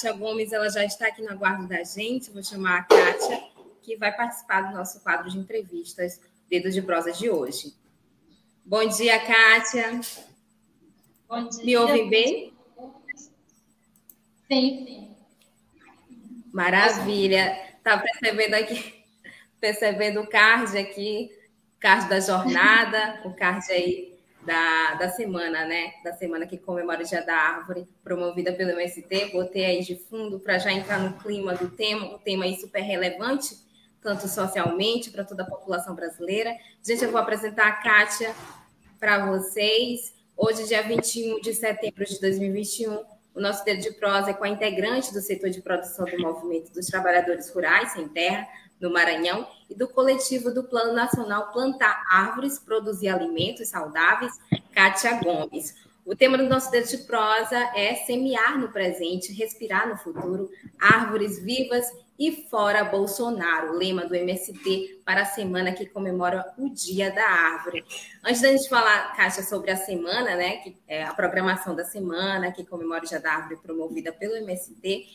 [0.00, 2.30] Kátia Gomes, ela já está aqui na guarda da gente.
[2.30, 3.38] Vou chamar a Kátia,
[3.82, 6.18] que vai participar do nosso quadro de entrevistas
[6.48, 7.74] Dedo de Prosa de hoje.
[8.64, 10.00] Bom dia, Kátia.
[11.28, 11.64] Bom dia.
[11.64, 12.54] Me ouve bem?
[14.50, 15.16] Sim, sim.
[16.50, 17.76] Maravilha.
[17.84, 19.04] Tá percebendo aqui,
[19.60, 21.30] percebendo o card aqui,
[21.78, 24.09] card da jornada, o card aí
[24.44, 25.92] da, da semana, né?
[26.02, 29.30] Da semana que comemora o Dia da Árvore, promovida pelo MST.
[29.32, 32.80] Botei aí de fundo para já entrar no clima do tema, um tema aí super
[32.80, 33.56] relevante,
[34.00, 36.56] tanto socialmente para toda a população brasileira.
[36.82, 38.34] Gente, eu vou apresentar a Kátia
[38.98, 40.14] para vocês.
[40.36, 44.48] Hoje, dia 21 de setembro de 2021, o nosso dedo de prosa é com a
[44.48, 48.48] integrante do setor de produção do Movimento dos Trabalhadores Rurais Sem Terra,
[48.80, 54.32] no Maranhão, e do coletivo do Plano Nacional Plantar Árvores, Produzir Alimentos Saudáveis,
[54.72, 55.74] Kátia Gomes.
[56.04, 60.50] O tema do nosso dedo de prosa é semear no presente, respirar no futuro,
[60.80, 61.86] árvores vivas
[62.18, 67.82] e fora Bolsonaro, lema do MST para a semana que comemora o Dia da Árvore.
[68.22, 72.52] Antes da gente falar, Kátia, sobre a semana, né, que é a programação da semana
[72.52, 75.06] que comemora o Dia da Árvore promovida pelo MST,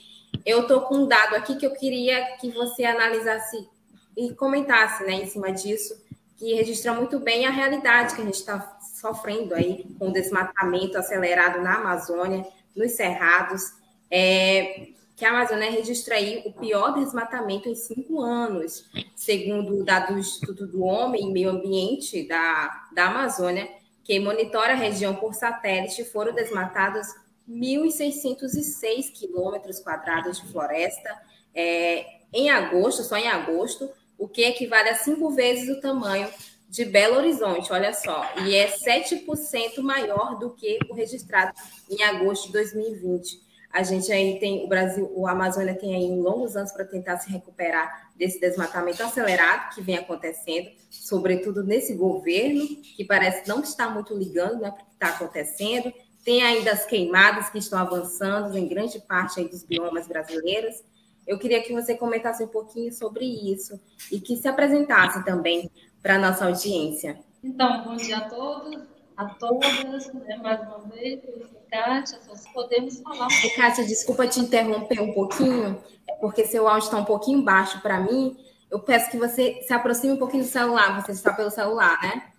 [0.46, 3.68] eu estou com um dado aqui que eu queria que você analisasse
[4.16, 5.94] e comentasse né, em cima disso,
[6.38, 10.98] que registra muito bem a realidade que a gente está sofrendo aí com o desmatamento
[10.98, 13.74] acelerado na Amazônia, nos Cerrados,
[14.12, 18.86] é, que a Amazônia registra aí o pior desmatamento em cinco anos,
[19.16, 23.68] segundo dados do Instituto do Homem e Meio Ambiente da, da Amazônia,
[24.04, 27.08] que monitora a região por satélite, foram desmatados
[27.50, 31.10] 1.606 quilômetros quadrados de floresta
[31.54, 36.30] é, em agosto, só em agosto, o que equivale a cinco vezes o tamanho
[36.68, 41.54] de Belo Horizonte, olha só, e é 7% maior do que o registrado
[41.90, 43.46] em agosto de 2020.
[43.72, 47.30] A gente aí tem, o Brasil, o Amazônia tem aí longos anos para tentar se
[47.30, 54.14] recuperar desse desmatamento acelerado que vem acontecendo, sobretudo nesse governo, que parece não estar muito
[54.14, 55.94] ligando né, para o que está acontecendo,
[56.26, 60.84] tem ainda as queimadas que estão avançando em grande parte dos biomas brasileiros.
[61.26, 63.80] Eu queria que você comentasse um pouquinho sobre isso
[64.12, 65.70] e que se apresentasse também
[66.02, 67.20] para a nossa audiência.
[67.44, 68.82] Então, bom dia a todos,
[69.16, 72.20] a todas, né, mais uma vez, eu sou Kátia,
[72.54, 73.28] podemos falar.
[73.44, 75.78] E, Kátia, desculpa te interromper um pouquinho,
[76.10, 78.36] é porque seu áudio está um pouquinho baixo para mim.
[78.72, 82.32] Eu peço que você se aproxime um pouquinho do celular, você está pelo celular, né?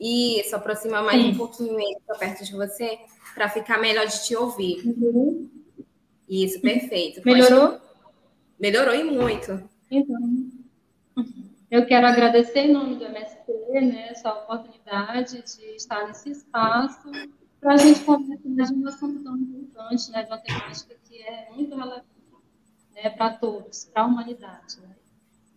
[0.00, 1.32] Isso, aproxima mais Sim.
[1.32, 2.98] um pouquinho ele para perto de você,
[3.34, 4.82] para ficar melhor de te ouvir.
[4.86, 5.50] Uhum.
[6.28, 7.20] Isso, perfeito.
[7.24, 7.72] Melhorou?
[7.72, 7.82] Pode...
[8.58, 9.62] Melhorou e muito.
[9.90, 10.16] Então,
[11.70, 17.10] eu quero agradecer em nome do MST né, essa oportunidade de estar nesse espaço
[17.60, 21.50] para a gente conversar de um assunto tão importante, né, de uma temática que é
[21.54, 22.06] muito relevante
[22.94, 24.80] né, para todos, para a humanidade.
[24.80, 24.96] Né?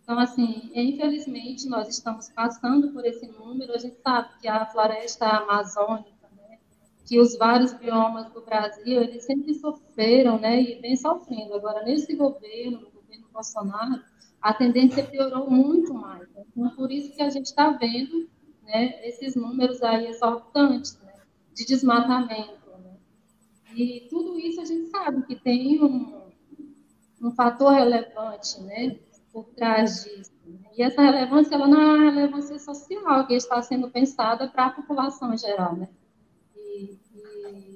[0.04, 3.72] Então, assim, infelizmente, nós estamos passando por esse número.
[3.72, 6.58] A gente sabe que a floresta amazônica, né,
[7.06, 11.54] que os vários biomas do Brasil, eles sempre sofreram, né, e vem sofrendo.
[11.54, 14.02] Agora, nesse governo, no governo Bolsonaro,
[14.42, 16.28] a tendência piorou muito mais.
[16.34, 16.44] Né?
[16.54, 18.28] Então, por isso que a gente está vendo
[18.62, 21.14] né, esses números aí exorbitantes né,
[21.54, 22.68] de desmatamento.
[22.78, 22.96] Né?
[23.74, 26.24] E tudo isso a gente sabe que tem um,
[27.22, 28.98] um fator relevante, né?
[29.34, 30.30] Por trás disso.
[30.46, 30.60] Né?
[30.76, 34.70] E essa relevância, ela não é uma relevância social que está sendo pensada para a
[34.70, 35.88] população em geral, né?
[36.54, 37.74] E, e,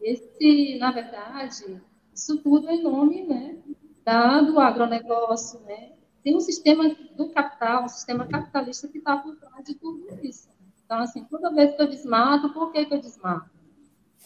[0.00, 1.80] esse, na verdade,
[2.14, 3.58] isso tudo é nome, né,
[4.02, 5.92] da, do agronegócio, né?
[6.22, 10.48] Tem um sistema do capital, um sistema capitalista que está por trás de tudo isso.
[10.82, 13.50] Então, assim, toda vez que eu desmato, por que, que eu desmato?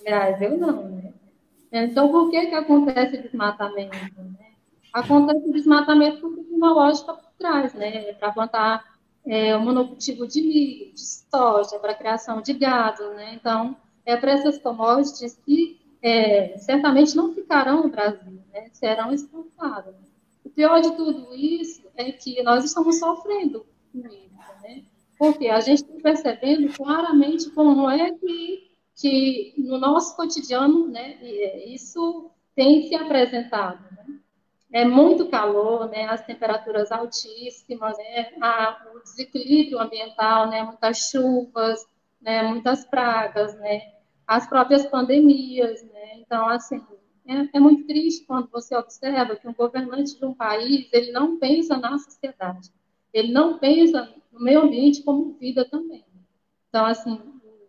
[0.01, 1.13] Aliás, eu não, né?
[1.73, 3.97] Então, por que, que acontece desmatamento?
[4.17, 4.48] Né?
[4.99, 8.13] Acontece o desmatamento por lógica por trás, né?
[8.15, 8.85] Para plantar
[9.27, 13.35] é, o monocultivo de milho, de soja, para criação de gado, né?
[13.35, 18.69] Então, é para essas commodities que é, certamente não ficarão no Brasil, né?
[18.73, 19.95] Serão exportadas.
[20.45, 24.85] O pior de tudo isso é que nós estamos sofrendo com isso, né?
[25.19, 28.69] Porque a gente está percebendo claramente como é que
[29.01, 31.19] que no nosso cotidiano, né,
[31.67, 33.81] isso tem se apresentado.
[33.93, 34.18] Né?
[34.73, 41.87] É muito calor, né, as temperaturas altíssimas, né, a, o desequilíbrio ambiental, né, muitas chuvas,
[42.21, 43.81] né, muitas pragas, né,
[44.27, 45.83] as próprias pandemias.
[45.85, 46.19] Né?
[46.19, 46.83] Então, assim,
[47.27, 51.39] é, é muito triste quando você observa que um governante de um país ele não
[51.39, 52.71] pensa na sociedade,
[53.13, 56.05] ele não pensa no meio ambiente como vida também.
[56.69, 57.19] Então, assim,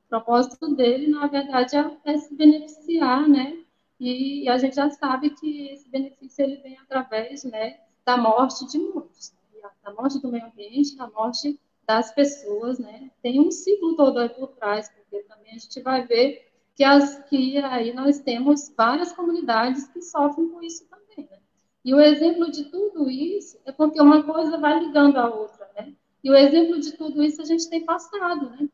[0.09, 3.57] propósito dele, na verdade, é, é se beneficiar, né?
[3.99, 8.77] E, a gente já sabe que esse benefício ele vem através, né, da morte de
[8.77, 9.69] muitos, né?
[9.83, 13.09] da morte do meio ambiente, da morte das pessoas, né?
[13.21, 17.19] Tem um ciclo todo aí por trás, porque também a gente vai ver que as
[17.27, 21.39] que aí nós temos várias comunidades que sofrem com isso também, né?
[21.83, 25.93] E o exemplo de tudo isso é porque uma coisa vai ligando à outra, né?
[26.23, 28.69] E o exemplo de tudo isso a gente tem passado, né?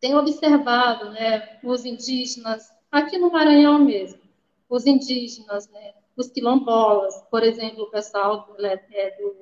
[0.00, 4.20] tem observado né, os indígenas, aqui no Maranhão mesmo,
[4.68, 9.34] os indígenas, né, os quilombolas, por exemplo, o pessoal do, é, do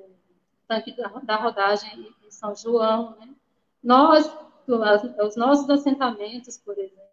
[0.67, 3.29] tanque da, da, rodagem em São João, né?
[3.83, 4.31] nós,
[4.67, 7.05] os nossos assentamentos, por exemplo.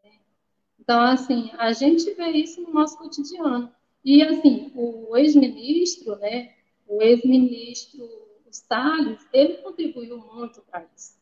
[0.81, 3.73] Então, assim, a gente vê isso no nosso cotidiano.
[4.05, 6.55] E, assim, o ex-ministro, né,
[6.89, 8.09] o ex-ministro
[8.51, 11.17] Salles, ele contribuiu muito para isso.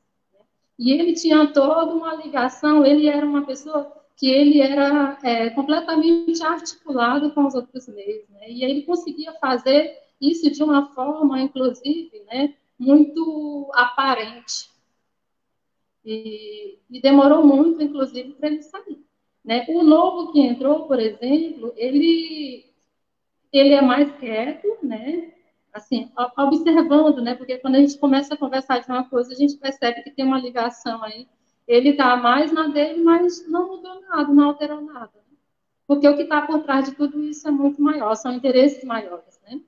[0.79, 3.85] E ele tinha toda uma ligação, ele era uma pessoa
[4.21, 8.51] que ele era é, completamente articulado com os outros meios, né?
[8.51, 14.69] E ele conseguia fazer isso de uma forma, inclusive, né, muito aparente.
[16.05, 19.03] E, e demorou muito, inclusive, para ele sair.
[19.43, 19.65] Né?
[19.71, 22.67] O novo que entrou, por exemplo, ele,
[23.51, 25.33] ele é mais quieto, né?
[25.73, 27.35] assim, observando, né?
[27.35, 30.27] Porque quando a gente começa a conversar de uma coisa, a gente percebe que tem
[30.27, 31.27] uma ligação aí.
[31.71, 35.13] Ele está mais na dele, mas não mudou nada, não alterou nada.
[35.87, 39.39] Porque o que está por trás de tudo isso é muito maior, são interesses maiores,
[39.45, 39.61] né?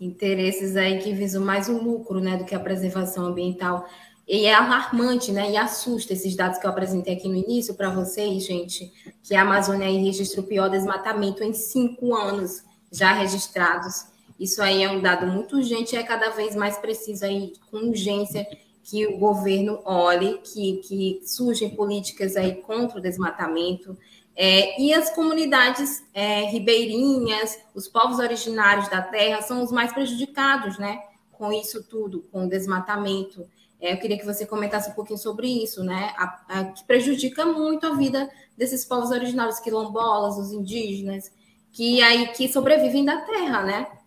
[0.00, 3.88] Interesses aí que visam mais o lucro, né, do que a preservação ambiental.
[4.26, 5.52] E é alarmante, né?
[5.52, 8.92] E assusta esses dados que eu apresentei aqui no início para vocês, gente,
[9.22, 14.11] que a Amazônia registra o pior desmatamento em cinco anos já registrados.
[14.42, 17.76] Isso aí é um dado muito urgente e é cada vez mais preciso aí, com
[17.76, 18.44] urgência,
[18.82, 23.96] que o governo olhe, que, que surgem políticas aí contra o desmatamento.
[24.34, 30.76] É, e as comunidades é, ribeirinhas, os povos originários da terra, são os mais prejudicados,
[30.76, 31.00] né?
[31.30, 33.46] Com isso tudo, com o desmatamento.
[33.80, 36.12] É, eu queria que você comentasse um pouquinho sobre isso, né?
[36.16, 38.28] A, a, que prejudica muito a vida
[38.58, 41.30] desses povos originários quilombolas, os indígenas,
[41.70, 44.01] que aí que sobrevivem da terra, né?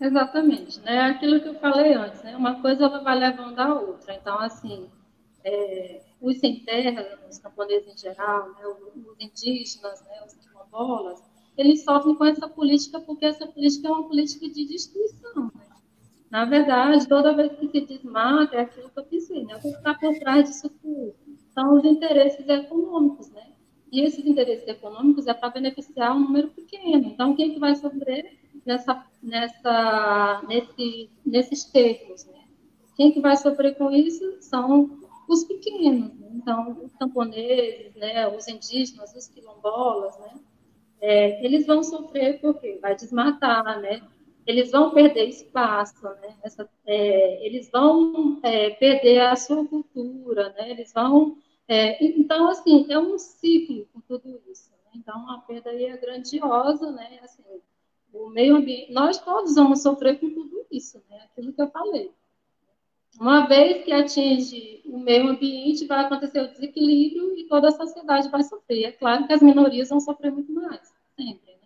[0.00, 1.00] Exatamente, né?
[1.00, 2.36] Aquilo que eu falei antes, né?
[2.36, 4.14] Uma coisa ela vai levando a outra.
[4.14, 4.90] Então, assim,
[5.42, 8.66] é, os sem terra, os camponeses em geral, né?
[8.66, 10.22] os indígenas, né?
[10.26, 11.22] os quilombolas,
[11.56, 15.66] eles sofrem com essa política porque essa política é uma política de destruição, né?
[16.30, 19.56] Na verdade, toda vez que se desmata, é aquilo que eu pensei, né?
[19.56, 21.14] O que está por trás disso tudo?
[21.54, 23.52] São os interesses econômicos, né?
[23.90, 27.06] E esses interesses econômicos é para beneficiar um número pequeno.
[27.06, 32.44] Então, quem é que vai sofrer nessa, nessa, nesse, nesses termos, né?
[32.96, 34.98] Quem que vai sofrer com isso são
[35.28, 36.12] os pequenos.
[36.18, 36.28] Né?
[36.34, 38.26] Então, os camponeses, né?
[38.28, 40.34] os indígenas, os quilombolas, né?
[41.00, 44.02] É, eles vão sofrer porque vai desmatar, né?
[44.46, 46.36] eles vão perder espaço, né?
[46.42, 50.70] Essa, é, eles vão é, perder a sua cultura, né?
[50.70, 54.70] Eles vão, é, então assim é um ciclo com tudo isso.
[54.70, 54.92] Né?
[54.94, 57.18] Então a perda aí é grandiosa, né?
[57.24, 57.42] Assim,
[58.24, 61.20] o meio ambiente, nós todos vamos sofrer com tudo isso, né?
[61.24, 62.10] Aquilo que eu falei.
[63.18, 68.28] Uma vez que atinge o meio ambiente, vai acontecer o desequilíbrio e toda a sociedade
[68.28, 68.84] vai sofrer.
[68.84, 71.56] É claro que as minorias vão sofrer muito mais, sempre.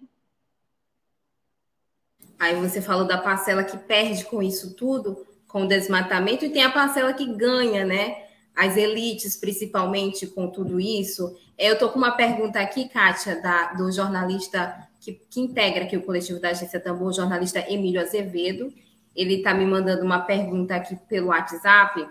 [2.38, 6.62] Aí você falou da parcela que perde com isso tudo, com o desmatamento, e tem
[6.62, 8.28] a parcela que ganha, né?
[8.56, 11.36] As elites, principalmente, com tudo isso.
[11.58, 16.02] Eu estou com uma pergunta aqui, Kátia, da, do jornalista que, que integra aqui o
[16.02, 18.72] coletivo da Agência Tambor, o jornalista Emílio Azevedo.
[19.16, 22.06] Ele está me mandando uma pergunta aqui pelo WhatsApp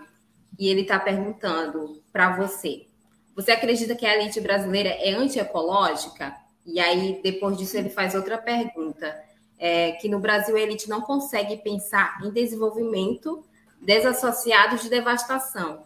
[0.58, 2.86] e ele está perguntando para você:
[3.34, 6.36] você acredita que a elite brasileira é antiecológica?
[6.66, 9.18] E aí, depois disso, ele faz outra pergunta
[9.58, 13.44] é, que no Brasil a elite não consegue pensar em desenvolvimento
[13.80, 15.84] desassociado de devastação,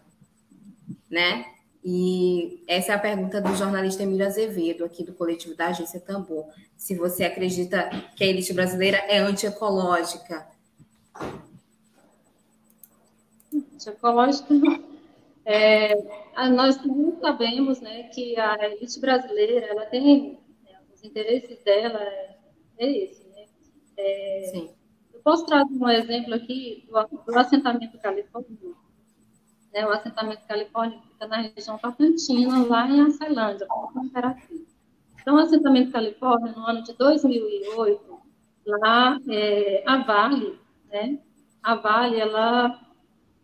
[1.09, 1.45] né?
[1.85, 6.47] E essa é a pergunta do jornalista Emílio Azevedo, aqui do coletivo da Agência Tambor.
[6.77, 10.47] Se você acredita que a elite brasileira é antiecológica.
[13.53, 14.55] Antiecológica,
[15.45, 15.95] É,
[16.49, 22.37] nós não sabemos né, que a elite brasileira ela tem né, os interesses dela é,
[22.79, 23.29] é esse.
[23.29, 23.45] Né?
[23.97, 24.71] É, Sim.
[25.13, 28.77] Eu posso trazer um exemplo aqui do, do assentamento califórnio.
[29.75, 34.63] Né, o assentamento califórnio fica na região Pacantina, lá em Açailândia, como Imperatriz.
[35.21, 38.21] Então, o assentamento califórnio, no ano de 2008,
[38.65, 40.61] lá é, a Vale,
[40.93, 41.19] né,
[41.61, 42.81] a Vale, ela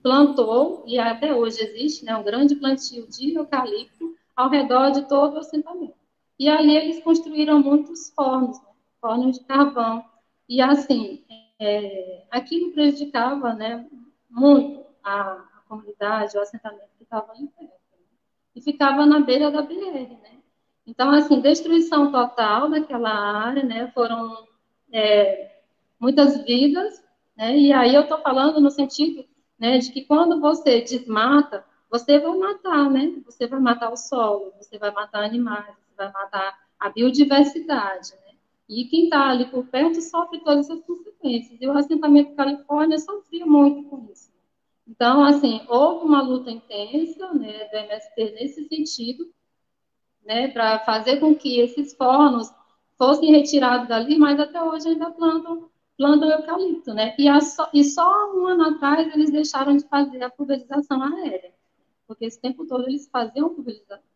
[0.05, 5.35] plantou, e até hoje existe, né, um grande plantio de eucalipto ao redor de todo
[5.35, 5.99] o assentamento.
[6.39, 8.69] E ali eles construíram muitos fornos, né,
[9.01, 10.05] fornos de carvão.
[10.49, 11.25] E assim,
[11.59, 13.85] é, aquilo prejudicava né,
[14.31, 17.71] muito a, comunidade, o assentamento estava ali perto.
[17.71, 17.99] Né,
[18.57, 20.41] e ficava na beira da BR, né?
[20.85, 23.91] Então, assim, destruição total daquela área, né?
[23.95, 24.49] Foram
[24.93, 25.61] é,
[26.01, 27.01] muitas vidas,
[27.37, 27.57] né?
[27.57, 29.25] E aí eu estou falando no sentido
[29.59, 33.23] né, de que quando você desmata, você vai matar, né?
[33.25, 38.35] Você vai matar o solo, você vai matar animais, você vai matar a biodiversidade, né?
[38.69, 41.61] E quem está ali por perto sofre todas essas consequências.
[41.61, 44.31] E o assentamento Califórnia sofria muito com isso.
[44.91, 49.33] Então, assim, houve uma luta intensa, né, do MST nesse sentido,
[50.25, 52.53] né, para fazer com que esses fornos
[52.99, 57.15] fossem retirados dali, mas até hoje ainda plantam plantam eucalipto, né?
[57.19, 61.53] E, só, e só um ano atrás eles deixaram de fazer a pulverização aérea,
[62.07, 63.55] porque esse tempo todo eles faziam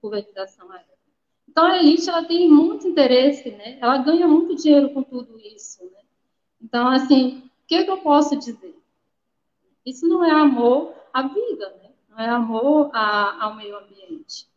[0.01, 0.87] pulverização aérea.
[1.47, 3.79] Então a elite ela tem muito interesse, né?
[3.83, 6.01] Ela ganha muito dinheiro com tudo isso, né?
[6.61, 8.75] Então assim, o que, que eu posso dizer?
[9.85, 11.91] Isso não é amor à vida, né?
[12.09, 14.49] Não é amor a, ao meio ambiente.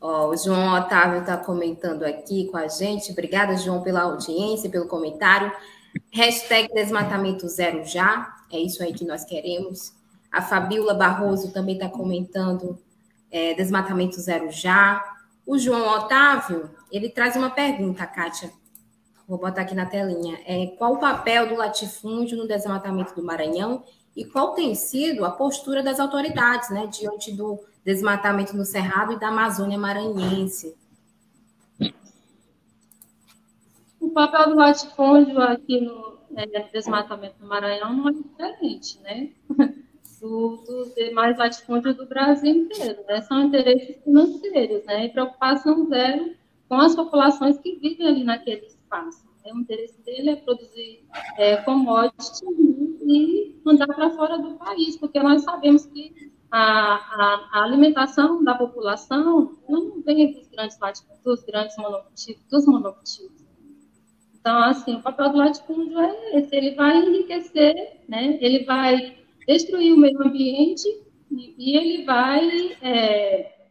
[0.00, 3.12] Ó, o João Otávio está comentando aqui com a gente.
[3.12, 5.52] Obrigada, João, pela audiência, pelo comentário.
[6.12, 8.34] Hashtag desmatamento zero já.
[8.50, 9.92] É isso aí que nós queremos.
[10.32, 12.78] A Fabiola Barroso também está comentando
[13.30, 15.04] é, desmatamento zero já.
[15.46, 18.50] O João Otávio, ele traz uma pergunta, Kátia.
[19.30, 20.40] Vou botar aqui na telinha.
[20.44, 23.84] É, qual o papel do latifúndio no desmatamento do Maranhão
[24.16, 29.20] e qual tem sido a postura das autoridades né, diante do desmatamento no Cerrado e
[29.20, 30.76] da Amazônia Maranhense.
[34.00, 39.30] O papel do latifúndio aqui no é, desmatamento no Maranhão não é diferente, né?
[40.20, 43.22] Do, dos demais latifúndios do Brasil inteiro, né?
[43.22, 45.06] São interesses financeiros, né?
[45.06, 46.34] E preocupação zero
[46.68, 49.24] com as populações que vivem ali naquele espaço.
[49.44, 49.52] Né?
[49.52, 51.04] O interesse dele é produzir
[51.38, 52.42] é, commodities
[53.02, 58.54] e mandar para fora do país, porque nós sabemos que a, a, a, alimentação da
[58.54, 63.40] população não vem dos grandes latifúndios, dos grandes monocultivos, dos monocultivos.
[64.40, 68.38] Então, assim, o papel do latifúndio é esse, ele vai enriquecer, né?
[68.40, 70.88] ele vai destruir o meio ambiente
[71.30, 73.68] e, e ele vai é,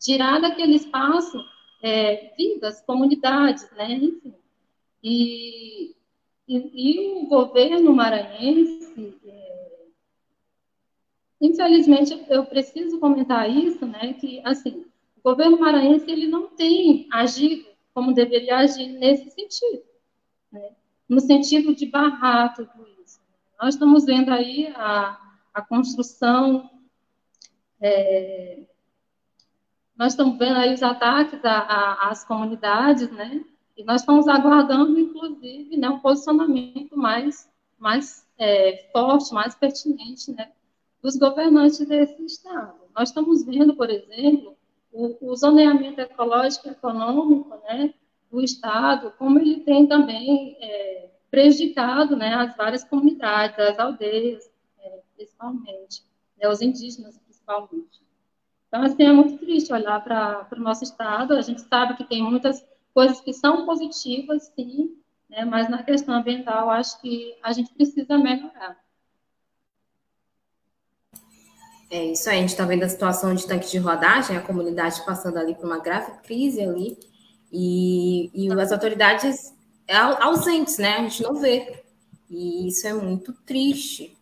[0.00, 1.38] tirar daquele espaço
[1.82, 3.92] é, vidas, comunidades, né?
[3.92, 4.34] enfim.
[5.10, 5.94] E,
[6.46, 8.78] e, e o governo maranhense,
[11.40, 14.86] Infelizmente, eu preciso comentar isso, né, que, assim,
[15.16, 19.84] o governo maranhense, ele não tem agido como deveria agir nesse sentido,
[20.50, 20.70] né,
[21.08, 23.20] no sentido de barrar tudo isso.
[23.60, 25.16] Nós estamos vendo aí a,
[25.54, 26.68] a construção,
[27.80, 28.58] é,
[29.96, 33.44] nós estamos vendo aí os ataques às comunidades, né,
[33.78, 40.50] e nós estamos aguardando, inclusive, né, um posicionamento mais, mais é, forte, mais pertinente, né,
[41.00, 42.74] dos governantes desse Estado.
[42.92, 44.56] Nós estamos vendo, por exemplo,
[44.92, 47.94] o, o zoneamento ecológico e econômico né,
[48.28, 55.00] do Estado, como ele tem também é, prejudicado né, as várias comunidades, as aldeias, é,
[55.14, 56.02] principalmente,
[56.36, 58.02] né, os indígenas, principalmente.
[58.66, 61.34] Então, assim, é muito triste olhar para o nosso Estado.
[61.34, 62.60] A gente sabe que tem muitas
[62.98, 64.96] coisas que são positivas, sim,
[65.30, 68.76] né, mas na questão ambiental, acho que a gente precisa melhorar.
[71.92, 75.00] É isso aí, a gente está vendo a situação de tanque de rodagem, a comunidade
[75.06, 76.98] passando ali por uma grave crise ali,
[77.52, 79.54] e, e as autoridades
[80.20, 80.96] ausentes, né?
[80.96, 81.84] A gente não vê.
[82.28, 84.18] E isso é muito triste.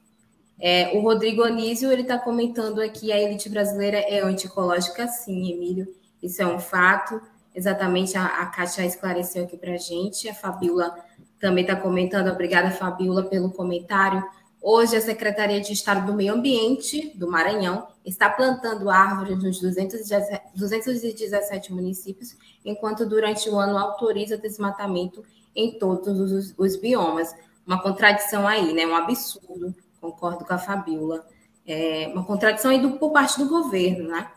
[0.61, 5.88] É, o Rodrigo Anísio, ele está comentando aqui, a elite brasileira é antiecológica, sim, Emílio.
[6.23, 7.23] Isso é um fato.
[7.56, 10.28] Exatamente, a, a Kátia esclareceu aqui para a gente.
[10.28, 10.94] A Fabiola
[11.40, 12.28] também está comentando.
[12.28, 14.22] Obrigada, Fabiola, pelo comentário.
[14.60, 21.72] Hoje, a Secretaria de Estado do Meio Ambiente do Maranhão está plantando árvores nos 217
[21.72, 27.34] municípios, enquanto durante o ano autoriza desmatamento em todos os, os biomas.
[27.66, 28.86] uma contradição aí, né?
[28.86, 31.25] Um absurdo, concordo com a Fabiola.
[31.66, 34.30] É uma contradição aí do, por parte do governo, né?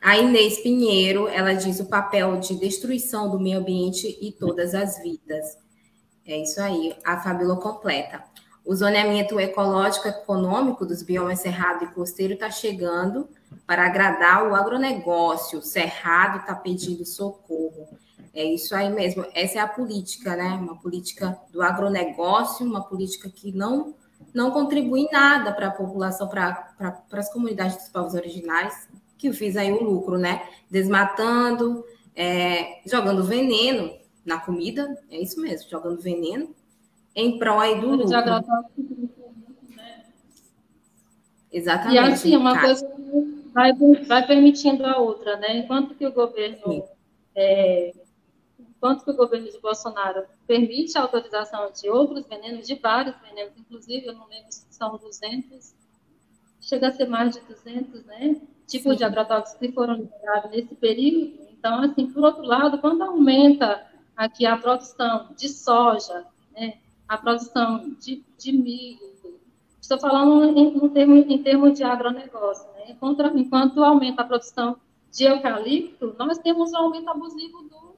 [0.00, 4.98] A Inês Pinheiro, ela diz o papel de destruição do meio ambiente e todas as
[5.02, 5.58] vidas.
[6.26, 8.24] É isso aí, a Fabiola completa.
[8.64, 13.28] O zoneamento ecológico econômico dos biomas Cerrado e Costeiro está chegando
[13.66, 15.58] para agradar o agronegócio.
[15.58, 17.88] O Cerrado está pedindo socorro.
[18.32, 19.26] É isso aí mesmo.
[19.34, 20.50] Essa é a política, né?
[20.50, 23.94] Uma política do agronegócio, uma política que não,
[24.32, 28.88] não contribui nada para a população, para pra, as comunidades dos povos originais,
[29.20, 30.48] que fiz aí o lucro, né?
[30.70, 31.84] Desmatando,
[32.16, 33.92] é, jogando veneno
[34.24, 36.54] na comida, é isso mesmo, jogando veneno
[37.14, 38.08] em prol aí do lucro.
[38.08, 40.04] Né?
[41.52, 41.94] Exatamente.
[41.94, 42.88] E assim, uma coisa
[43.52, 43.72] vai,
[44.06, 45.58] vai permitindo a outra, né?
[45.58, 46.84] Enquanto que o governo
[47.34, 47.92] é,
[48.80, 53.52] enquanto que o governo de Bolsonaro permite a autorização de outros venenos, de vários venenos,
[53.58, 55.74] inclusive, eu não lembro se são 200,
[56.60, 58.98] chega a ser mais de 200, né, tipos Sim.
[58.98, 61.38] de agrotóxicos que foram liberados nesse período.
[61.52, 63.86] Então, assim, por outro lado, quando aumenta
[64.16, 69.10] aqui a produção de soja, né, a produção de, de milho,
[69.80, 74.76] estou falando em, em, termo, em termos de agronegócio, né, enquanto, enquanto aumenta a produção
[75.12, 77.90] de eucalipto, nós temos um aumento abusivo do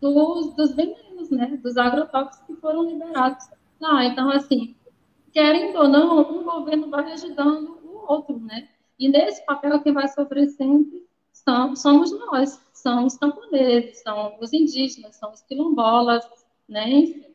[0.00, 1.58] dos, dos venenos, né?
[1.62, 3.48] Dos agrotóxicos que foram liberados
[3.80, 4.04] lá.
[4.04, 4.74] Então, assim,
[5.32, 8.68] querendo ou não, um governo vai ajudando o outro, né?
[8.98, 14.52] E nesse papel quem vai sofrer sempre são, somos nós, são os camponeses, são os
[14.52, 16.24] indígenas, são os quilombolas,
[16.68, 16.88] né?
[16.88, 17.26] Enfim,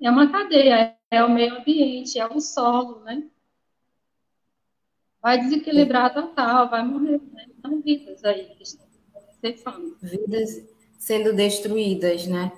[0.00, 3.22] é uma cadeia, é o meio ambiente, é o solo, né?
[5.20, 7.46] Vai desequilibrar total, vai morrer, né?
[7.60, 8.86] São vidas aí que estão
[10.98, 12.52] sendo destruídas, né?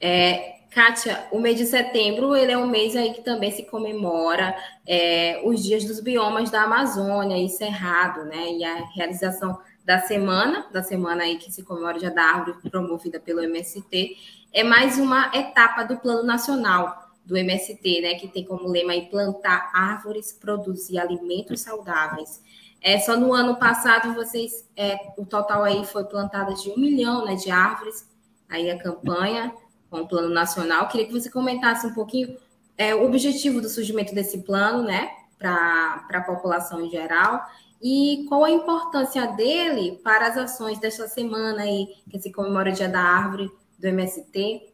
[0.00, 4.56] É, Kátia, o mês de setembro ele é um mês aí que também se comemora
[4.86, 8.52] é, os dias dos biomas da Amazônia e Cerrado, né?
[8.52, 13.18] E a realização da semana, da semana aí que se comemora Dia da Árvore, promovida
[13.18, 14.16] pelo MST,
[14.52, 18.14] é mais uma etapa do Plano Nacional do MST, né?
[18.14, 22.40] Que tem como lema aí plantar árvores, produzir alimentos saudáveis.
[22.80, 27.24] É, só no ano passado, vocês, é, o total aí foi plantado de um milhão
[27.24, 28.08] né, de árvores,
[28.48, 29.52] aí a campanha
[29.90, 30.88] com o Plano Nacional.
[30.88, 32.36] Queria que você comentasse um pouquinho
[32.78, 37.44] é, o objetivo do surgimento desse plano, né, para a população em geral,
[37.82, 42.74] e qual a importância dele para as ações desta semana aí, que se comemora o
[42.74, 44.72] Dia da Árvore do MST.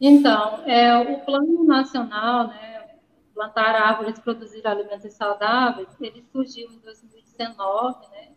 [0.00, 2.76] Então, é, o Plano Nacional, né,
[3.34, 8.35] plantar árvores, produzir alimentos saudáveis, ele surgiu em 2019, né?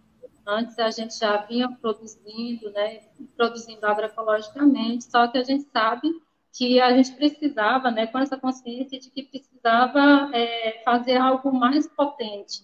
[0.50, 3.02] Antes a gente já vinha produzindo, né?
[3.36, 6.10] Produzindo agroecologicamente, só que a gente sabe
[6.52, 8.08] que a gente precisava, né?
[8.08, 12.64] Com essa consciência de que precisava é, fazer algo mais potente.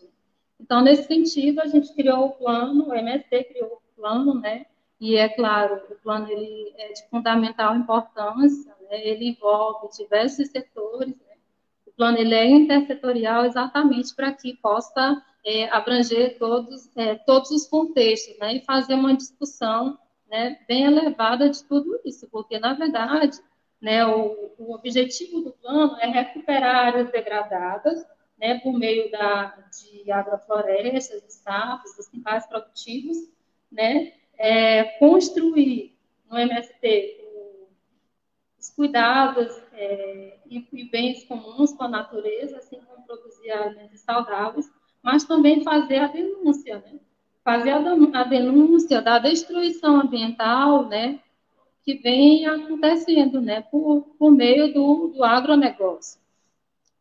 [0.59, 4.65] Então, nesse sentido, a gente criou o plano, o MST criou o plano, né?
[4.99, 9.05] E é claro, o plano ele é de fundamental importância, né?
[9.05, 11.13] ele envolve diversos setores,
[11.95, 18.37] plano ele é intersetorial exatamente para que possa é, abranger todos, é, todos os contextos,
[18.39, 23.37] né, e fazer uma discussão né, bem elevada de tudo isso, porque, na verdade,
[23.79, 28.03] né, o, o objetivo do plano é recuperar áreas degradadas,
[28.39, 33.17] né, por meio da, de agroflorestas, de safras, dos quintais produtivos,
[33.71, 35.95] né, é, construir
[36.29, 37.21] no MST
[38.59, 44.67] os cuidados é, e, e, bens comuns com a natureza, assim como produzir alimentos saudáveis,
[45.05, 46.99] mas também fazer a denúncia, né?
[47.43, 51.19] fazer a, denúncia da destruição ambiental, né,
[51.83, 56.19] que vem acontecendo, né, por, por meio do, do agronegócio.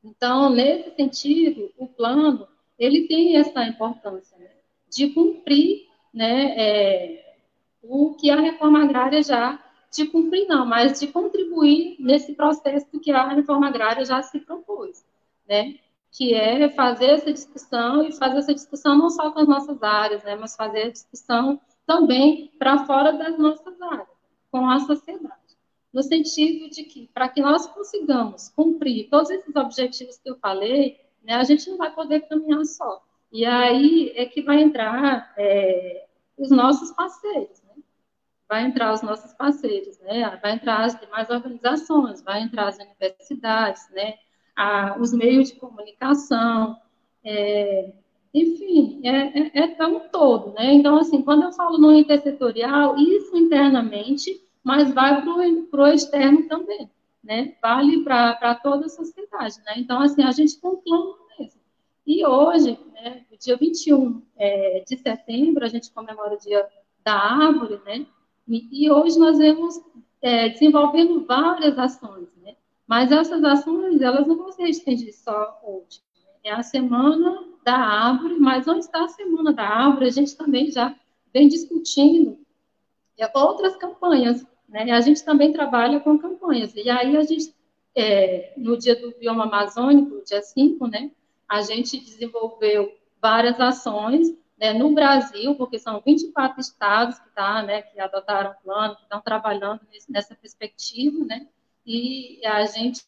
[0.05, 2.47] Então, nesse sentido, o plano,
[2.79, 4.51] ele tem essa importância, né,
[4.91, 7.37] de cumprir, né, é,
[7.83, 9.59] o que a reforma agrária já
[9.91, 15.05] de cumprir, não, mas de contribuir nesse processo que a reforma agrária já se propôs,
[15.49, 15.77] né?
[16.17, 20.23] Que é fazer essa discussão e fazer essa discussão não só com as nossas áreas,
[20.23, 20.37] né?
[20.37, 24.09] Mas fazer a discussão também para fora das nossas áreas,
[24.51, 25.35] com a sociedade.
[25.93, 31.01] No sentido de que, para que nós consigamos cumprir todos esses objetivos que eu falei,
[31.23, 33.05] né, a gente não vai poder caminhar só.
[33.31, 36.07] E aí é que vai entrar é,
[36.39, 37.65] os nossos parceiros
[38.49, 40.39] vai entrar os nossos parceiros, né?
[40.43, 44.15] Vai entrar as demais organizações, vai entrar as universidades, né?
[44.57, 46.77] A, os meios de comunicação,
[47.25, 47.93] é,
[48.33, 50.73] enfim, é, é, é um todo, né?
[50.75, 56.91] Então, assim, quando eu falo no intersetorial, isso internamente, mas vai para o externo também.
[57.25, 59.57] né, vale para toda a sociedade.
[59.65, 59.75] Né?
[59.79, 61.61] Então, assim, a gente conclama mesmo.
[62.07, 66.69] E hoje, né, dia 21 é, de setembro, a gente comemora o dia
[67.03, 68.07] da árvore, né?
[68.47, 69.81] E, e hoje nós vemos
[70.21, 72.34] é, desenvolvendo várias ações?
[72.87, 76.01] Mas essas ações, elas não vão se restringir só hoje.
[76.43, 80.71] É a semana da árvore, mas onde está a semana da árvore, a gente também
[80.71, 80.95] já
[81.33, 82.39] vem discutindo
[83.35, 84.91] outras campanhas, né?
[84.93, 86.75] A gente também trabalha com campanhas.
[86.75, 87.55] E aí a gente,
[87.95, 91.11] é, no dia do bioma amazônico, dia 5, né?
[91.49, 97.83] A gente desenvolveu várias ações né, no Brasil, porque são 24 estados que, tá, né,
[97.83, 101.47] que adotaram o plano, que estão trabalhando nesse, nessa perspectiva, né?
[101.87, 103.03] E a gente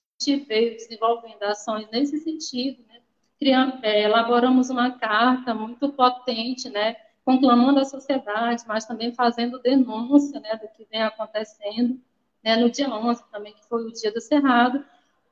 [0.47, 3.01] veio desenvolvendo ações nesse sentido, né?
[3.39, 6.97] Criamos, é, elaboramos uma carta muito potente, né?
[7.27, 12.01] conclamando a sociedade, mas também fazendo denúncia né, do que vem acontecendo,
[12.43, 14.85] né, no dia 11 também, que foi o dia do Cerrado.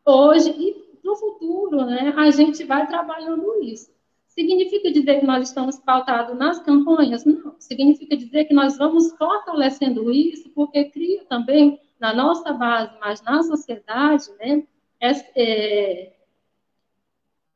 [0.04, 3.94] Hoje e no futuro, né, a gente vai trabalhando isso.
[4.26, 7.24] Significa dizer que nós estamos pautados nas campanhas?
[7.24, 7.54] Não.
[7.60, 13.42] Significa dizer que nós vamos fortalecendo isso, porque cria também na nossa base, mas na
[13.42, 14.62] sociedade, né,
[15.00, 16.12] é,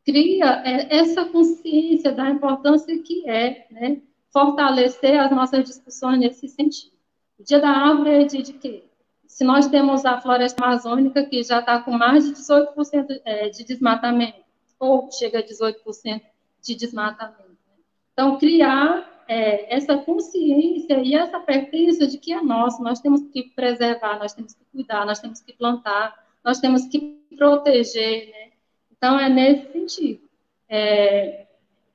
[0.06, 4.00] cria é, essa consciência da importância que é né,
[4.32, 6.96] fortalecer as nossas discussões nesse sentido.
[7.38, 8.84] O Dia da Árvore é dia de quê?
[9.26, 13.64] Se nós temos a floresta amazônica, que já está com mais de 18% é, de
[13.64, 14.38] desmatamento,
[14.80, 16.22] ou chega a 18%
[16.62, 17.42] de desmatamento.
[17.42, 17.82] Né?
[18.14, 23.42] Então, criar é, essa consciência e essa pertença de que é nosso, nós temos que
[23.50, 26.98] preservar, nós temos que cuidar, nós temos que plantar, nós temos que
[27.36, 28.30] proteger.
[28.30, 28.52] Né?
[28.90, 30.22] Então, é nesse sentido.
[30.66, 31.46] É,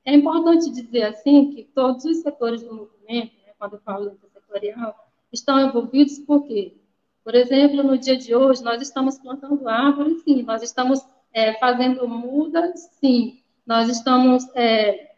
[0.04, 4.94] é importante dizer, assim, que todos os setores do movimento, né, quando eu falo intersetorial,
[5.32, 6.76] estão envolvidos porque,
[7.24, 12.06] por exemplo, no dia de hoje, nós estamos plantando árvores, sim, nós estamos é, fazendo
[12.06, 15.10] mudas, sim, nós estamos é,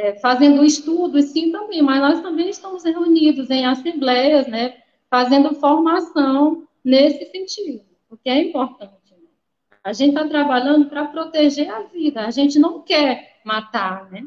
[0.00, 4.78] é, fazendo estudos, sim, também, mas nós também estamos reunidos em assembleias, né,
[5.10, 8.98] fazendo formação nesse sentido, o que é importante.
[9.82, 12.26] A gente está trabalhando para proteger a vida.
[12.26, 14.26] A gente não quer matar, né?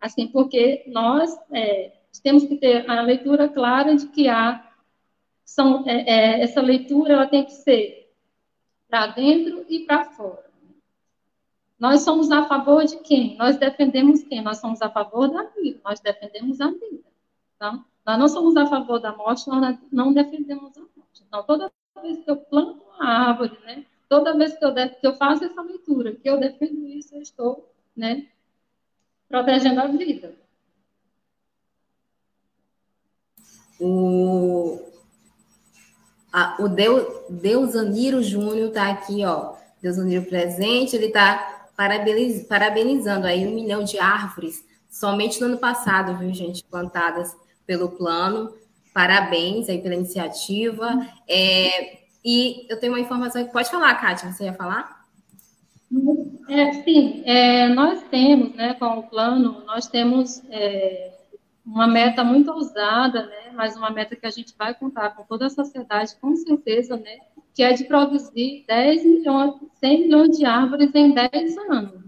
[0.00, 1.92] Assim, porque nós é,
[2.24, 4.68] temos que ter a leitura clara de que há
[5.44, 8.12] são, é, é, essa leitura ela tem que ser
[8.88, 10.49] para dentro e para fora.
[11.80, 13.38] Nós somos a favor de quem?
[13.38, 14.42] Nós defendemos quem?
[14.42, 17.08] Nós somos a favor da vida, nós defendemos a vida.
[17.56, 21.24] Então, nós não somos a favor da morte, nós não defendemos a morte.
[21.26, 25.14] Então, toda vez que eu planto uma árvore, né, toda vez que eu, que eu
[25.14, 28.26] faço essa leitura, que eu defendo isso, eu estou né,
[29.26, 30.34] protegendo a vida.
[33.80, 34.78] O,
[36.30, 39.54] a, o Deus, Deus Aniro Júnior está aqui, ó.
[39.80, 45.56] Deus Aniro presente, ele está parabeniz, parabenizando aí um milhão de árvores somente no ano
[45.56, 47.34] passado, viu, gente, plantadas
[47.66, 48.52] pelo plano.
[48.92, 50.90] Parabéns aí pela iniciativa.
[51.26, 55.06] É, e eu tenho uma informação que pode falar, Kátia, você ia falar?
[56.50, 61.14] É, sim, é, nós temos, né, com o plano, nós temos é,
[61.64, 65.46] uma meta muito ousada, né, mas uma meta que a gente vai contar com toda
[65.46, 67.20] a sociedade, com certeza, né,
[67.54, 72.00] que é de produzir 10 milhões, 100 milhões de árvores em 10 anos.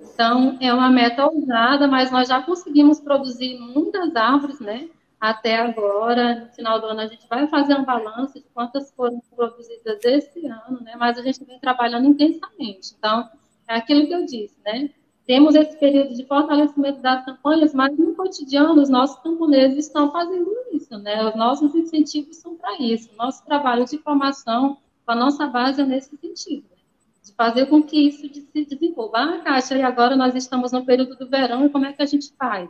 [0.00, 4.88] Então, é uma meta ousada, mas nós já conseguimos produzir muitas árvores, né,
[5.22, 9.22] até agora, no final do ano, a gente vai fazer um balanço de quantas foram
[9.36, 10.96] produzidas esse ano, né?
[10.98, 12.92] Mas a gente vem trabalhando intensamente.
[12.98, 13.30] Então,
[13.68, 14.90] é aquilo que eu disse, né?
[15.26, 20.50] Temos esse período de fortalecimento das campanhas, mas no cotidiano os nossos camponeses estão fazendo
[20.72, 21.24] isso, né?
[21.28, 23.08] Os nossos incentivos são para isso.
[23.16, 26.76] Nosso trabalho de formação, com a nossa base é nesse sentido, né?
[27.24, 29.18] de fazer com que isso se desenvolva.
[29.18, 32.32] Ah, Caixa, e agora nós estamos no período do verão, como é que a gente
[32.36, 32.68] faz?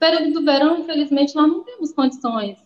[0.00, 2.58] período do verão, infelizmente, nós não temos condições,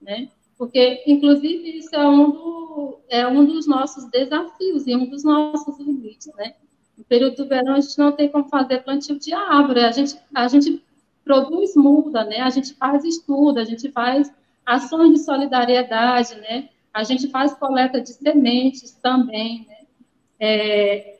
[0.00, 0.28] né?
[0.58, 5.78] Porque, inclusive, isso é um, do, é um dos nossos desafios e um dos nossos
[5.78, 6.54] limites, né?
[6.96, 10.16] No período do verão, a gente não tem como fazer plantio de árvore, a gente,
[10.34, 10.84] a gente
[11.24, 12.40] produz muda, né?
[12.40, 14.32] A gente faz estudo, a gente faz
[14.64, 16.68] ações de solidariedade, né?
[16.92, 19.76] A gente faz coleta de sementes também, né?
[20.38, 21.18] É,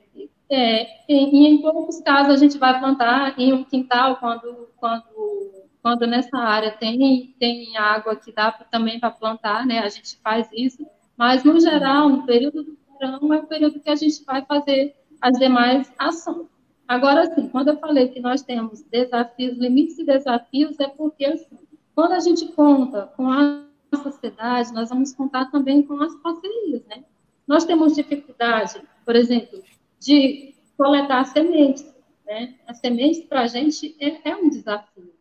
[0.51, 6.07] é, e, em poucos casos a gente vai plantar em um quintal quando, quando quando
[6.07, 9.81] nessa área tem, tem água que dá também para plantar, né?
[9.81, 13.91] A gente faz isso, mas no geral, no período do verão, é o período que
[13.91, 16.49] a gente vai fazer as demais ações.
[16.87, 21.59] Agora, sim, quando eu falei que nós temos desafios, limites e desafios, é porque, assim,
[21.95, 23.65] quando a gente conta com a
[24.03, 27.05] sociedade, nós vamos contar também com as parcerias, né?
[27.47, 29.63] Nós temos dificuldade, por exemplo,
[30.01, 31.87] de coletar sementes,
[32.27, 32.57] né?
[32.67, 35.13] As sementes para a gente é, é um desafio.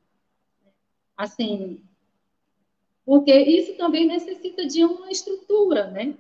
[1.16, 1.80] Assim,
[3.06, 6.16] porque isso também necessita de uma estrutura, né?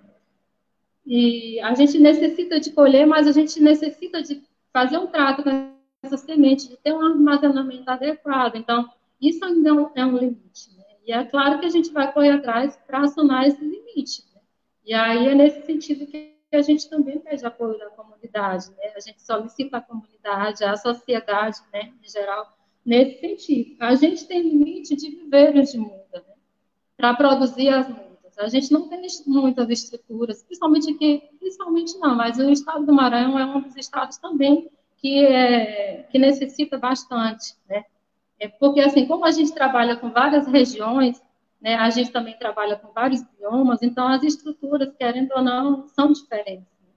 [1.14, 5.74] E a gente necessita de colher, mas a gente necessita de fazer um trato com
[6.02, 8.56] essa semente, de ter um armazenamento adequado.
[8.56, 10.74] Então, isso ainda é um é limite.
[10.78, 10.86] Né?
[11.06, 14.24] E é claro que a gente vai correr atrás para acionar esse limite.
[14.34, 14.40] Né?
[14.86, 18.70] E aí é nesse sentido que a gente também pede apoio da comunidade.
[18.70, 18.94] Né?
[18.96, 23.76] A gente solicita a comunidade, a sociedade, né, em geral, nesse sentido.
[23.82, 26.36] A gente tem limite de viveiros de muda né?
[26.96, 28.11] para produzir as mudas.
[28.38, 33.38] A gente não tem muitas estruturas, principalmente aqui, principalmente não, mas o estado do Maranhão
[33.38, 37.86] é um dos estados também que, é, que necessita bastante, né?
[38.40, 41.22] É porque, assim, como a gente trabalha com várias regiões,
[41.62, 46.12] né, a gente também trabalha com vários biomas, então as estruturas, querendo ou não, são
[46.12, 46.68] diferentes.
[46.82, 46.90] Né?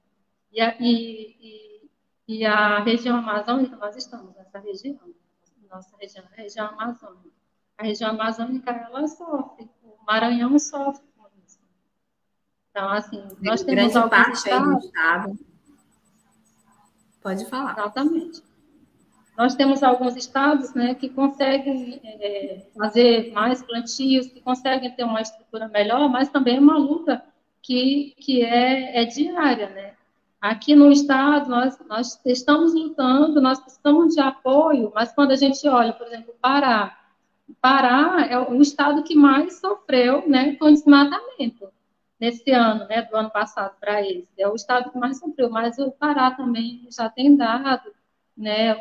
[0.53, 1.91] E, a, e, e,
[2.29, 4.99] e, a região amazônica, nós estamos nessa região,
[5.71, 7.35] nossa região, a região amazônica.
[7.77, 11.05] A região amazônica, ela sofre, o Maranhão sofre.
[12.75, 15.39] Então, assim, nós temos grande parte estados, aí do estado.
[17.23, 17.73] Pode falar.
[17.79, 18.43] Exatamente.
[19.39, 25.21] Nós temos alguns estados né, que conseguem é, fazer mais plantios, que conseguem ter uma
[25.21, 27.25] estrutura melhor, mas também é uma luta
[27.63, 29.71] que, que é, é diária.
[29.71, 29.93] Né?
[30.41, 35.67] Aqui no estado, nós, nós estamos lutando, nós precisamos de apoio, mas quando a gente
[35.69, 36.99] olha, por exemplo, Pará,
[37.61, 41.73] Pará é o estado que mais sofreu né, com desmatamento
[42.21, 44.29] nesse ano, né, do ano passado para esse.
[44.39, 47.93] É o estado que mais sofreu, mas o Pará também já tem dado,
[48.37, 48.81] né,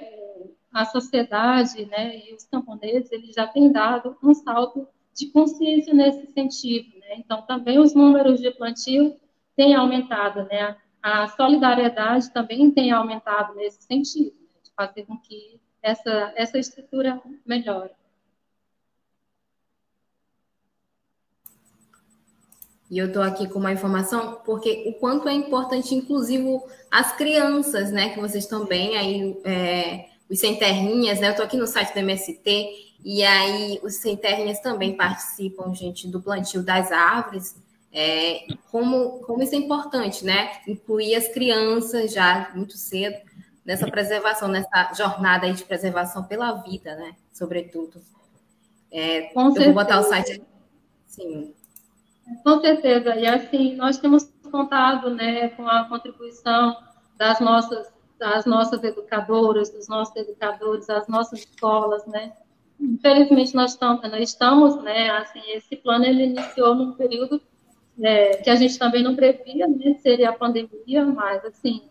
[0.73, 6.31] a sociedade né, e os camponeses eles já têm dado um salto de consciência nesse
[6.33, 6.97] sentido.
[6.99, 7.15] Né?
[7.17, 9.15] Então, também os números de plantio
[9.55, 10.75] têm aumentado, né?
[11.01, 14.59] a solidariedade também tem aumentado nesse sentido, né?
[14.63, 17.91] de fazer com que essa, essa estrutura melhore.
[22.91, 26.59] E eu estou aqui com uma informação, porque o quanto é importante, inclusive,
[26.91, 28.09] as crianças, né?
[28.09, 31.27] Que vocês também aí é, os sem terrinhas, né?
[31.27, 36.07] Eu estou aqui no site do MST e aí os sem terrinhas também participam, gente,
[36.07, 37.55] do plantio das árvores.
[37.91, 40.51] É, como, como isso é importante, né?
[40.67, 43.17] Incluir as crianças já muito cedo
[43.65, 47.15] nessa preservação, nessa jornada aí de preservação pela vida, né?
[47.31, 48.01] Sobretudo.
[48.91, 50.41] É, eu vou botar o site.
[51.07, 51.53] Sim.
[52.43, 53.15] Com certeza.
[53.15, 56.75] E assim, nós temos contado né, com a contribuição
[57.17, 62.31] das nossas as nossas educadoras, dos nossos educadores, as nossas escolas, né?
[62.79, 65.09] Infelizmente nós nós estamos, né?
[65.09, 67.41] Assim, esse plano ele iniciou num período
[68.01, 69.95] é, que a gente também não previa, né?
[69.95, 71.81] Seria a pandemia, mas assim,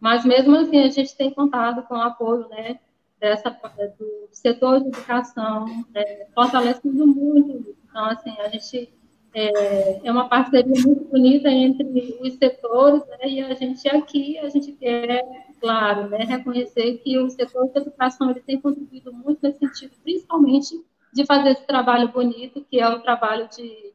[0.00, 2.78] mas mesmo assim a gente tem contado com o apoio, né?
[3.18, 7.74] Dessa do setor de educação, né, fortalecendo muito.
[7.88, 8.92] Então assim a gente
[9.34, 14.48] é, é uma parceria muito bonita entre os setores, né, e a gente aqui, a
[14.48, 15.24] gente quer,
[15.60, 20.80] claro, né, reconhecer que o setor de educação ele tem contribuído muito nesse sentido, principalmente
[21.12, 23.92] de fazer esse trabalho bonito, que é o trabalho de,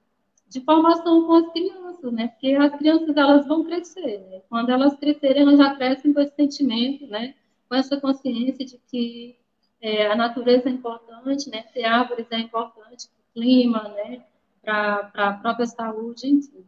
[0.49, 4.97] de formação com as crianças, né, porque as crianças, elas vão crescer, né, quando elas
[4.97, 7.33] crescerem, elas já crescem com esse sentimento, né,
[7.69, 9.37] com essa consciência de que
[9.81, 14.25] é, a natureza é importante, né, ter árvores é importante, o clima, né,
[14.61, 16.65] para a própria saúde, enfim.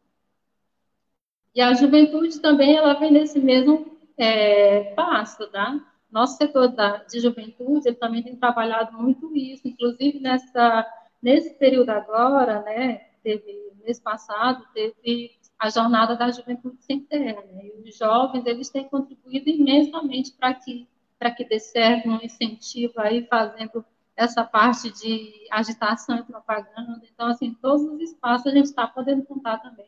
[1.53, 5.79] E a juventude também, ela vem nesse mesmo é, passo, tá?
[6.09, 10.85] Nosso setor da, de juventude, ele também tem trabalhado muito isso, inclusive nessa,
[11.21, 17.65] nesse período agora, né, teve, mês passado, teve a jornada da juventude sem terra, né?
[17.65, 20.87] E os jovens, eles têm contribuído imensamente para que,
[21.19, 23.85] para que dê certo um incentivo aí, fazendo
[24.21, 27.01] essa parte de agitação e propaganda.
[27.11, 29.87] Então, assim, todos os espaços a gente está podendo contar também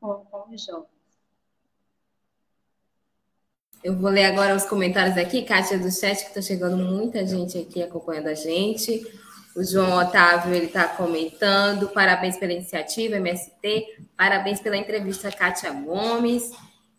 [0.00, 0.96] com, com os jovens.
[3.84, 7.58] Eu vou ler agora os comentários aqui, Kátia do chat, que está chegando muita gente
[7.58, 9.06] aqui acompanhando a gente.
[9.54, 11.88] O João Otávio ele está comentando.
[11.88, 14.06] Parabéns pela iniciativa, MST.
[14.16, 16.50] Parabéns pela entrevista, Kátia Gomes.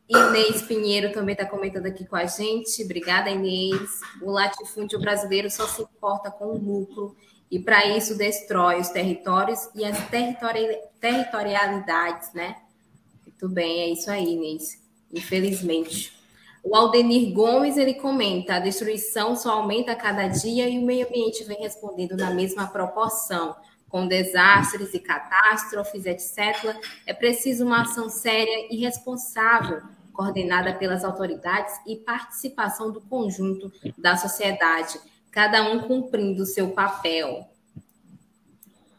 [0.10, 2.84] Inês Pinheiro também está comentando aqui com a gente.
[2.84, 4.00] Obrigada, Inês.
[4.22, 7.15] O latifúndio brasileiro só se importa com o lucro
[7.52, 12.56] e, para isso, destrói os territórios e as territori territorialidades, né?
[13.26, 14.82] Muito bem, é isso aí, Inês.
[15.13, 16.17] Infelizmente.
[16.63, 21.08] O Aldenir Gomes ele comenta: a destruição só aumenta a cada dia e o meio
[21.08, 23.56] ambiente vem respondendo na mesma proporção,
[23.88, 29.82] com desastres e catástrofes, etc., é preciso uma ação séria e responsável,
[30.18, 35.00] coordenada pelas autoridades e participação do conjunto da sociedade,
[35.32, 37.48] cada um cumprindo seu papel.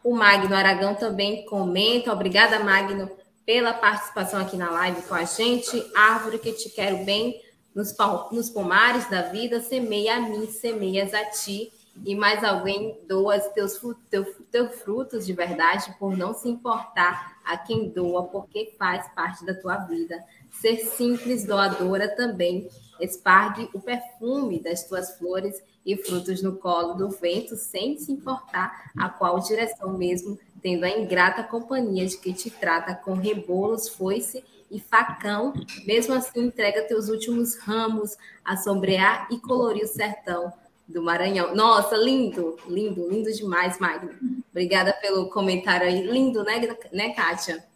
[0.01, 2.13] O Magno Aragão também comenta.
[2.13, 3.11] Obrigada, Magno,
[3.45, 5.85] pela participação aqui na live com a gente.
[5.93, 7.39] Árvore que te quero bem
[7.75, 7.93] nos,
[8.31, 11.69] nos pomares da vida, semeia a mim, semeias a ti
[12.05, 13.79] e mais alguém doa teus,
[14.09, 19.45] teu, teu frutos de verdade por não se importar a quem doa, porque faz parte
[19.45, 20.23] da tua vida.
[20.59, 22.69] Ser simples doadora também.
[22.99, 28.91] Espargue o perfume das tuas flores e frutos no colo do vento, sem se importar
[28.97, 34.43] a qual direção mesmo, tendo a ingrata companhia de que te trata com rebolos, foice
[34.69, 35.53] e facão,
[35.85, 40.51] mesmo assim entrega teus últimos ramos a sombrear e colorir o sertão
[40.85, 41.55] do Maranhão.
[41.55, 44.11] Nossa, lindo, lindo, lindo demais, Magno.
[44.51, 46.05] Obrigada pelo comentário aí.
[46.05, 47.68] Lindo, né, né Kátia?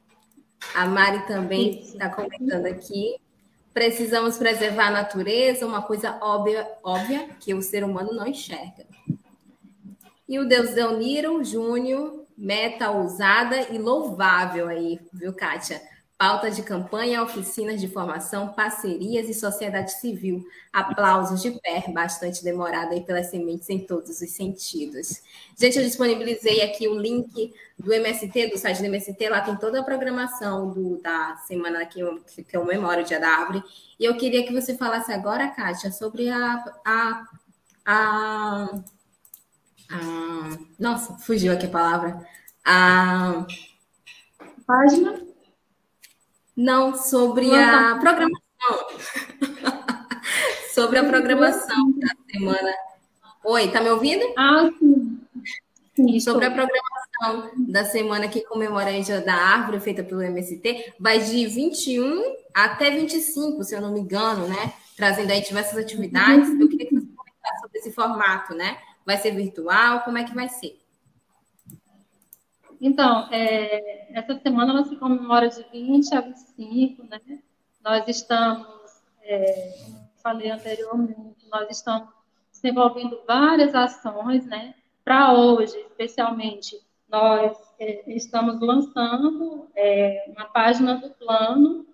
[0.73, 3.15] A Mari também está comentando aqui.
[3.73, 8.85] Precisamos preservar a natureza, uma coisa óbvia, óbvia que o ser humano não enxerga.
[10.27, 15.81] E o Deus Delniro Júnior, meta ousada e louvável aí, viu, Kátia?
[16.23, 20.41] Pauta de campanha, oficinas de formação, parcerias e sociedade civil.
[20.71, 25.21] Aplausos de pé, bastante demorado aí pelas sementes em todos os sentidos.
[25.59, 29.81] Gente, eu disponibilizei aqui o link do MST, do site do MST, lá tem toda
[29.81, 33.61] a programação do, da semana que eu, que eu memório o Dia da Árvore.
[33.99, 37.27] E eu queria que você falasse agora, Kátia, sobre a, a,
[37.85, 38.69] a,
[39.91, 42.25] a nossa, fugiu aqui a palavra.
[42.63, 43.45] A
[44.65, 45.32] página
[46.55, 48.41] não, sobre a programação.
[50.73, 52.73] sobre a programação da semana.
[53.43, 54.23] Oi, tá me ouvindo?
[54.37, 55.19] Ah, sim.
[55.95, 60.93] sim sobre a programação da semana que comemora a Dia da Árvore, feita pelo MST,
[60.99, 64.73] vai de 21 até 25, se eu não me engano, né?
[64.95, 66.49] Trazendo aí diversas atividades.
[66.59, 68.77] Eu queria que você comentasse sobre esse formato, né?
[69.05, 70.01] Vai ser virtual?
[70.01, 70.82] Como é que vai ser?
[72.85, 77.39] Então, é, essa semana ela se comemora de 20 a 25, né?
[77.81, 78.67] Nós estamos,
[79.21, 82.09] é, como falei anteriormente, nós estamos
[82.51, 84.75] desenvolvendo várias ações, né?
[85.01, 91.85] Para hoje, especialmente, nós é, estamos lançando é, uma página do plano.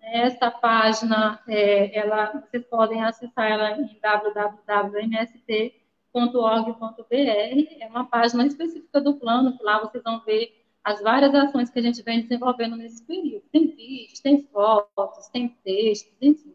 [0.00, 0.26] Né?
[0.26, 5.74] Essa página, é, ela, vocês podem acessar ela em www.mst
[6.16, 11.68] www.org.br, é uma página específica do plano, que lá vocês vão ver as várias ações
[11.68, 13.44] que a gente vem desenvolvendo nesse período.
[13.52, 16.54] Tem vídeos, tem fotos, tem textos, enfim.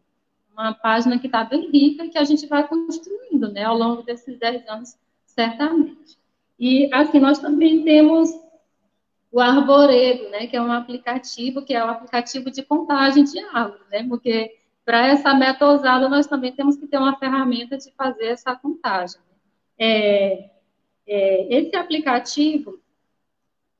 [0.52, 4.38] Uma página que está bem rica que a gente vai construindo né, ao longo desses
[4.38, 6.18] 10 anos, certamente.
[6.58, 8.30] E, assim, nós também temos
[9.30, 13.88] o Arboredo, né, que é um aplicativo, que é um aplicativo de contagem de árvores,
[13.90, 18.26] né, porque para essa meta ousada nós também temos que ter uma ferramenta de fazer
[18.26, 19.20] essa contagem.
[19.78, 20.50] É,
[21.06, 22.78] é, esse aplicativo,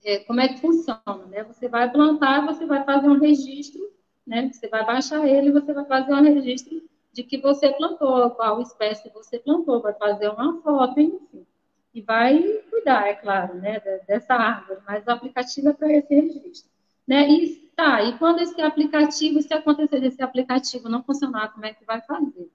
[0.05, 1.26] é, como é que funciona?
[1.28, 1.44] Né?
[1.44, 3.81] Você vai plantar, você vai fazer um registro,
[4.26, 4.50] né?
[4.52, 9.11] você vai baixar ele, você vai fazer um registro de que você plantou, qual espécie
[9.11, 11.46] você plantou, vai fazer uma foto, enfim.
[11.94, 13.78] E vai cuidar, é claro, né,
[14.09, 16.70] dessa árvore, mas o aplicativo é para esse registro.
[17.07, 17.28] Né?
[17.28, 21.85] E tá, e quando esse aplicativo, se acontecer desse aplicativo não funcionar, como é que
[21.85, 22.50] vai fazer?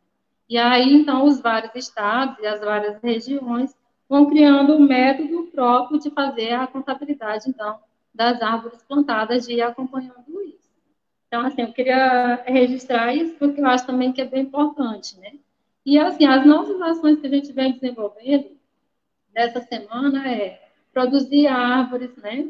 [0.50, 3.76] E aí, então, os vários estados e as várias regiões
[4.08, 7.80] vão criando um método próprio de fazer a contabilidade, então,
[8.14, 10.70] das árvores plantadas e acompanhando isso.
[11.28, 15.34] Então, assim, eu queria registrar isso porque eu acho também que é bem importante, né?
[15.86, 18.58] E, assim, as nossas ações que a gente vem desenvolvendo
[19.36, 20.62] nessa semana é
[20.94, 22.50] produzir árvores, né?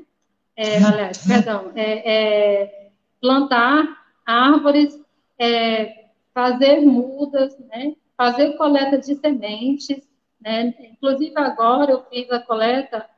[0.56, 2.90] É, aliás, perdão, é, é
[3.22, 5.00] plantar árvores,
[5.38, 6.07] é,
[6.38, 7.96] fazer mudas, né?
[8.16, 10.08] fazer coleta de sementes.
[10.40, 10.72] Né?
[10.92, 13.10] Inclusive, agora eu fiz a coleta,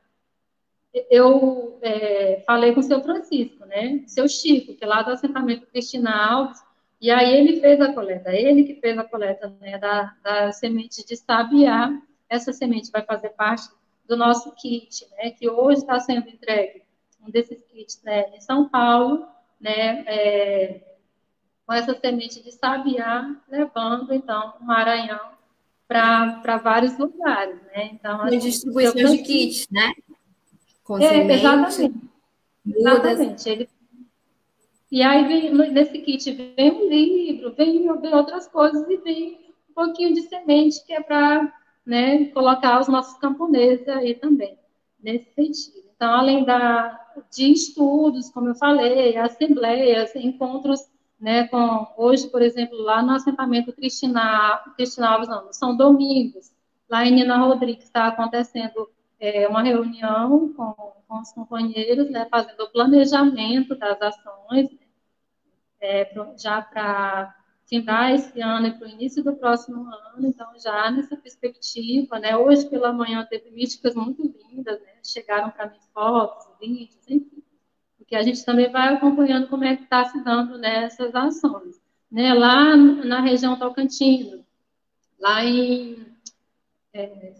[1.10, 4.02] eu é, falei com o seu Francisco, né?
[4.06, 6.62] seu Chico, que é lá do assentamento Cristina Alves,
[6.98, 11.04] e aí ele fez a coleta, ele que fez a coleta né, da, da semente
[11.04, 11.90] de sabiá.
[12.26, 13.68] Essa semente vai fazer parte
[14.08, 16.82] do nosso kit, né, que hoje está sendo entregue,
[17.22, 19.26] um desses kits né, em São Paulo,
[19.60, 20.89] né, é,
[21.70, 25.20] com essa semente de sabiá, levando, então, o Maranhão
[25.86, 27.90] para vários lugares, né?
[27.92, 29.92] Então, assim, distribuição de kits, né?
[30.82, 32.10] Com é, semente, exatamente.
[32.66, 33.48] Exatamente.
[33.48, 33.68] Ele...
[34.90, 39.72] E aí, vem, nesse kit, vem um livro, vem, vem outras coisas e vem um
[39.72, 41.54] pouquinho de semente, que é para
[41.86, 44.58] né, colocar os nossos camponeses aí também,
[45.00, 45.84] nesse sentido.
[45.94, 47.00] Então, além da,
[47.32, 50.90] de estudos, como eu falei, assembleias, encontros
[51.20, 56.50] né, com, hoje, por exemplo, lá no assentamento Cristina, Cristina Alves, não, São Domingos,
[56.88, 60.72] lá em Nina Rodrigues está acontecendo é, uma reunião com,
[61.06, 64.70] com os companheiros, né, fazendo o planejamento das ações,
[65.80, 67.36] é, já para
[67.68, 72.36] findar esse ano e para o início do próximo ano, então já nessa perspectiva, né,
[72.36, 77.39] hoje pela manhã teve místicas muito lindas, né, chegaram para mim fotos, vídeos, enfim,
[78.10, 81.80] porque a gente também vai acompanhando como é que está se dando nessas né, ações.
[82.10, 84.44] Né, lá na região Tocantins,
[85.20, 86.04] lá em
[86.92, 87.34] é,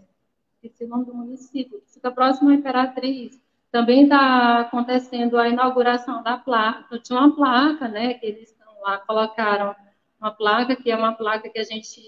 [0.63, 3.37] esqueci o nome do município, que fica próximo à Imperatriz,
[3.73, 8.99] também está acontecendo a inauguração da placa, tinha uma placa, né, que eles estão lá,
[8.99, 9.75] colocaram
[10.21, 12.01] uma placa, que é uma placa que a gente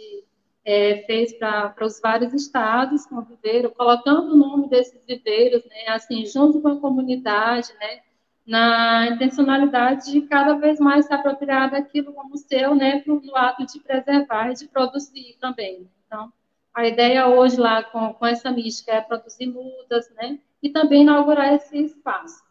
[0.64, 6.24] é, fez para os vários estados com viveiro, colocando o nome desses viveiros, né, assim,
[6.26, 8.02] junto com a comunidade, né,
[8.46, 13.80] na intencionalidade de cada vez mais se apropriar daquilo como seu, né, no ato de
[13.80, 15.88] preservar e de produzir também.
[16.06, 16.32] Então,
[16.74, 20.38] a ideia hoje lá com, com essa mística é produzir mudas, né?
[20.62, 22.42] E também inaugurar esse espaço.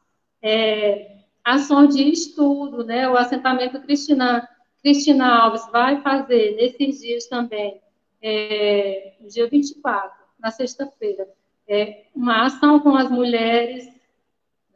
[0.41, 3.09] É, ações de estudo, né?
[3.09, 4.47] O assentamento Cristina,
[4.81, 7.81] Cristina Alves vai fazer nesses dias também,
[8.21, 11.27] é, dia 24, na sexta-feira,
[11.67, 13.89] é, uma ação com as mulheres,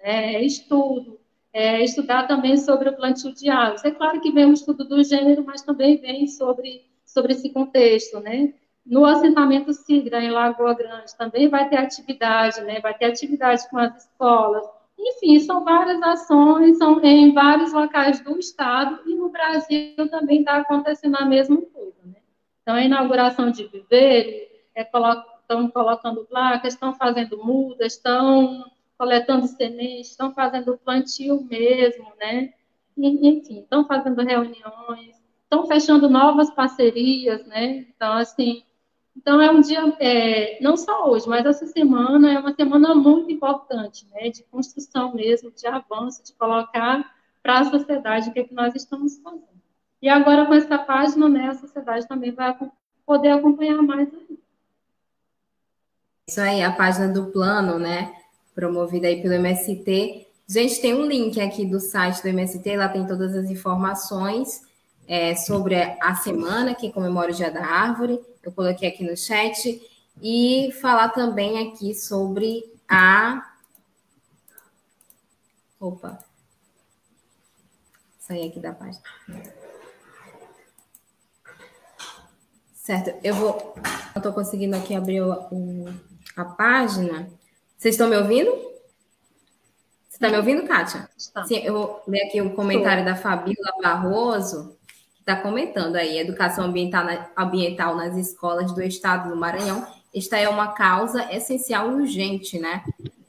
[0.05, 0.41] né?
[0.43, 1.19] estudo,
[1.51, 3.83] é, estudar também sobre o plantio de árvores.
[3.83, 8.19] É claro que vem o estudo do gênero, mas também vem sobre, sobre esse contexto,
[8.19, 8.53] né?
[8.85, 12.79] No assentamento Sigra, em Lagoa Grande, também vai ter atividade, né?
[12.81, 14.63] Vai ter atividade com as escolas.
[14.97, 20.57] Enfim, são várias ações, são em vários locais do estado e no Brasil também está
[20.57, 22.17] acontecendo a mesma coisa, né?
[22.61, 24.29] Então, a inauguração de viveiro,
[24.75, 28.65] é, estão colocando placas, estão fazendo mudas, estão
[28.97, 32.53] coletando sementes, estão fazendo plantio mesmo, né?
[32.97, 37.85] Enfim, estão fazendo reuniões, estão fechando novas parcerias, né?
[37.95, 38.63] Então, assim,
[39.15, 43.31] então, é um dia, é, não só hoje, mas essa semana é uma semana muito
[43.31, 48.43] importante, né, de construção mesmo, de avanço, de colocar para a sociedade o que, é
[48.43, 49.55] que nós estamos fazendo.
[50.01, 52.57] E agora, com essa página, né, a sociedade também vai
[53.05, 54.09] poder acompanhar mais.
[56.27, 58.13] Isso aí, a página do plano, né,
[58.55, 60.25] promovida aí pelo MST.
[60.47, 64.61] Gente, tem um link aqui do site do MST, lá tem todas as informações
[65.07, 69.81] é, sobre a semana que comemora o Dia da Árvore eu coloquei aqui no chat,
[70.21, 73.53] e falar também aqui sobre a.
[75.79, 76.19] Opa!
[78.19, 79.03] Saí aqui da página.
[82.75, 83.75] Certo, eu vou.
[84.13, 85.31] Eu estou conseguindo aqui abrir o,
[86.35, 87.27] a página.
[87.85, 88.49] Vocês estão me ouvindo?
[90.09, 91.07] Você está me ouvindo, Kátia?
[91.15, 91.43] Está.
[91.43, 93.13] Sim, eu vou ler aqui o comentário Estou.
[93.13, 94.75] da Fabíola Barroso
[95.19, 97.05] está comentando aí, educação ambiental,
[97.37, 99.85] ambiental nas escolas do estado do Maranhão.
[100.11, 102.83] Esta é uma causa essencial e urgente, né?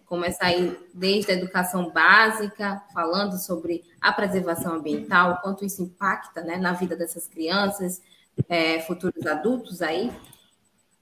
[0.07, 6.57] Começa aí desde a educação básica, falando sobre a preservação ambiental, quanto isso impacta né,
[6.57, 8.00] na vida dessas crianças,
[8.48, 10.11] é, futuros adultos aí.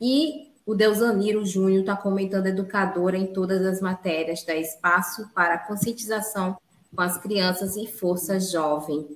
[0.00, 6.56] E o Deusaniro Júnior está comentando educadora em todas as matérias, dá espaço para conscientização
[6.94, 9.06] com as crianças e força jovem.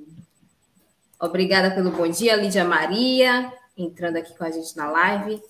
[1.19, 5.41] Obrigada pelo bom dia, Lídia Maria, entrando aqui com a gente na live.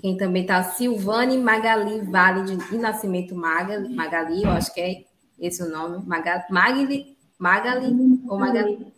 [0.00, 5.04] Quem também está, Silvane Magali Vale de, Nascimento Magali, Magali, eu acho que é
[5.38, 6.06] esse o nome.
[6.06, 8.92] Magali, Magali, Magali ou Magali?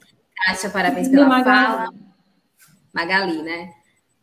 [0.45, 1.89] Kátia, parabéns pela fala.
[2.93, 3.73] Magali, né?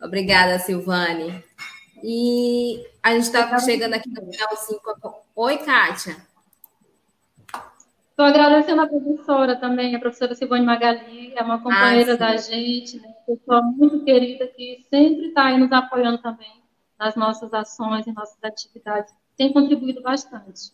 [0.01, 1.43] Obrigada, Silvane.
[2.03, 5.23] E a gente está chegando aqui no final 5.
[5.35, 6.15] Oi, Kátia.
[8.09, 12.99] Estou agradecendo a professora também, a professora Silvane Magali, é uma companheira ah, da gente,
[12.99, 13.13] né?
[13.25, 16.61] pessoa muito querida que sempre está aí nos apoiando também
[16.99, 19.13] nas nossas ações e nossas atividades.
[19.37, 20.73] Tem contribuído bastante.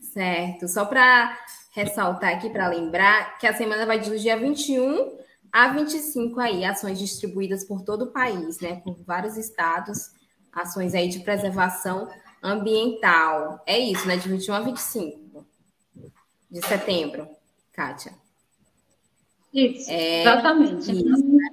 [0.00, 0.66] Certo.
[0.66, 1.36] Só para
[1.72, 5.18] ressaltar aqui, para lembrar, que a semana vai do dia 21
[5.52, 8.80] a 25 aí, ações distribuídas por todo o país, né?
[8.82, 10.10] Por vários estados,
[10.56, 12.08] ações aí de preservação
[12.42, 13.62] ambiental.
[13.66, 14.16] É isso, né?
[14.16, 15.46] De 21 a 25
[16.50, 17.28] de setembro,
[17.72, 18.12] Kátia.
[19.52, 20.92] Isso, é, exatamente.
[20.92, 21.48] Isso, né?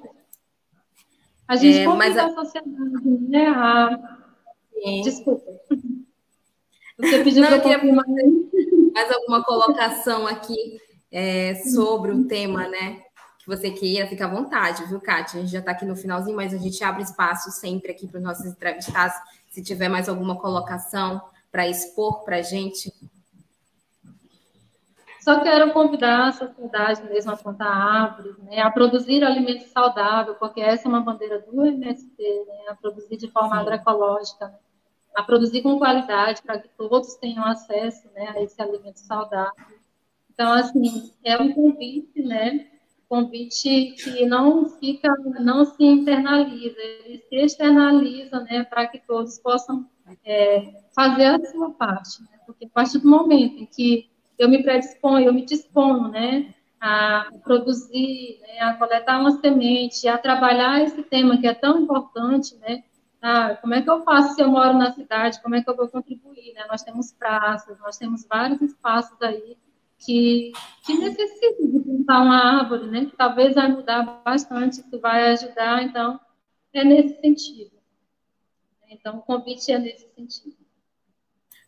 [1.48, 2.26] A gente é, mas a...
[2.26, 3.48] a sociedade, né?
[3.48, 4.18] A...
[5.04, 5.52] Desculpa.
[6.98, 8.06] Você pediu para eu confirmar.
[8.94, 10.80] Mais alguma colocação aqui
[11.12, 13.02] é, sobre o tema, né?
[13.44, 15.40] Que você queira, fica à vontade, viu, Kátia?
[15.40, 18.18] A gente já está aqui no finalzinho, mas a gente abre espaço sempre aqui para
[18.18, 19.16] os nossos entrevistados.
[19.50, 21.22] Se tiver mais alguma colocação
[21.52, 22.92] para expor para a gente,
[25.24, 30.60] Só quero convidar a sociedade mesmo a plantar árvores, né, a produzir alimentos saudáveis, porque
[30.60, 33.62] essa é uma bandeira do MST, né, a produzir de forma Sim.
[33.62, 34.54] agroecológica,
[35.16, 39.54] a produzir com qualidade para que todos tenham acesso né, a esse alimento saudável.
[40.34, 42.68] Então, assim, é um convite, né,
[43.14, 45.08] convite que não fica,
[45.40, 49.88] não se internaliza, ele se externaliza, né, para que todos possam
[50.26, 54.64] é, fazer a sua parte, né, porque a partir do momento em que eu me
[54.64, 61.04] predisponho, eu me disponho, né, a produzir, né, a coletar uma semente, a trabalhar esse
[61.04, 62.84] tema que é tão importante, né,
[63.22, 65.76] ah, como é que eu faço se eu moro na cidade, como é que eu
[65.76, 69.56] vou contribuir, né, nós temos praças, nós temos vários espaços aí
[70.06, 70.52] que,
[70.86, 75.84] que necessitam de plantar uma árvore, né, que talvez vai mudar bastante, isso vai ajudar,
[75.84, 76.20] então,
[76.74, 77.72] é nesse sentido.
[78.90, 80.56] Então, o convite é nesse sentido.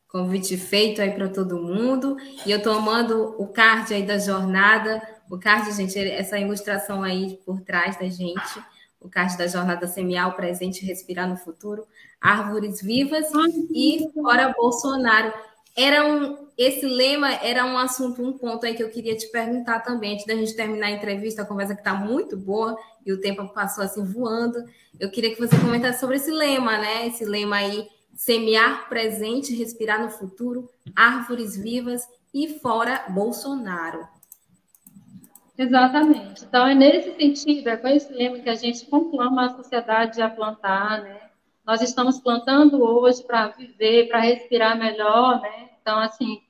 [0.08, 2.16] Convite feito aí para todo mundo.
[2.46, 5.02] E eu estou amando o card aí da jornada.
[5.30, 8.64] O card, gente, essa ilustração aí por trás da gente.
[9.02, 11.86] O card da jornada semear o presente respirar no futuro.
[12.22, 13.28] Árvores vivas
[13.74, 15.34] e fora Bolsonaro.
[15.76, 19.82] Era um, esse lema era um assunto, um ponto aí que eu queria te perguntar
[19.82, 23.20] também, antes da gente terminar a entrevista, a conversa que está muito boa e o
[23.20, 24.64] tempo passou assim voando.
[24.98, 27.08] Eu queria que você comentasse sobre esse lema, né?
[27.08, 34.08] Esse lema aí semear presente, respirar no futuro, árvores vivas e fora Bolsonaro.
[35.58, 36.44] Exatamente.
[36.46, 40.30] Então, é nesse sentido, é com esse lema que a gente conclama a sociedade a
[40.30, 41.22] plantar, né?
[41.66, 45.70] Nós estamos plantando hoje para viver, para respirar melhor, né?
[45.82, 46.42] Então, assim,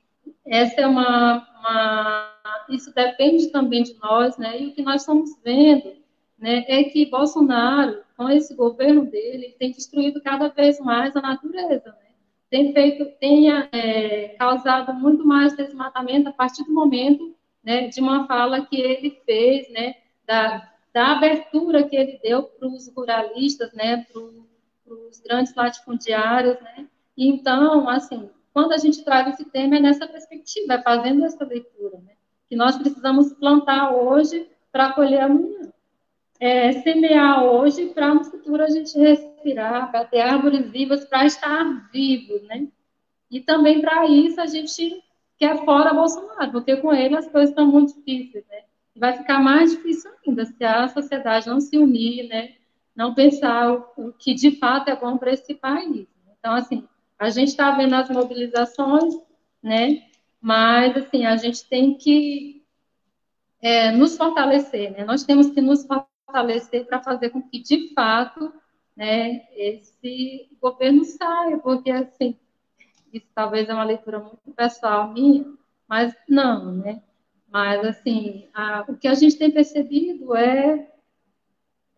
[0.46, 4.60] essa é uma, uma, Isso depende também de nós, né?
[4.60, 5.94] E o que nós estamos vendo
[6.38, 11.90] né, é que Bolsonaro, com esse governo dele, tem destruído cada vez mais a natureza,
[11.90, 12.06] né?
[12.50, 18.26] tem feito, tem é, causado muito mais desmatamento a partir do momento né, de uma
[18.26, 19.96] fala que ele fez, né,
[20.26, 24.20] da, da abertura que ele deu para os ruralistas, né, para
[24.86, 26.86] os grandes latifundiários, né?
[27.16, 31.98] Então, assim, quando a gente traz esse tema é nessa perspectiva, é fazendo essa leitura,
[31.98, 32.12] né?
[32.48, 35.72] Que nós precisamos plantar hoje para colher amanhã
[36.38, 41.90] é, semear hoje para no futuro a gente respirar, para ter árvores vivas, para estar
[41.90, 42.68] vivo, né?
[43.30, 45.02] E também para isso a gente
[45.38, 48.62] quer fora Bolsonaro, porque com ele as coisas estão muito difíceis, né?
[48.94, 52.54] Vai ficar mais difícil ainda se a sociedade não se unir, né?
[52.96, 56.06] Não pensar o, que de fato é bom para esse país.
[56.38, 56.88] Então, assim,
[57.18, 59.14] a gente está vendo as mobilizações,
[59.62, 60.02] né?
[60.40, 62.64] Mas, assim, a gente tem que
[63.60, 65.04] é, nos fortalecer, né?
[65.04, 68.52] Nós temos que nos fortalecer para fazer com que, de fato,
[68.96, 72.38] né, esse governo saia, porque, assim,
[73.12, 75.44] isso talvez é uma leitura muito pessoal minha,
[75.86, 77.02] mas não, né?
[77.50, 80.90] Mas, assim, a, o que a gente tem percebido é,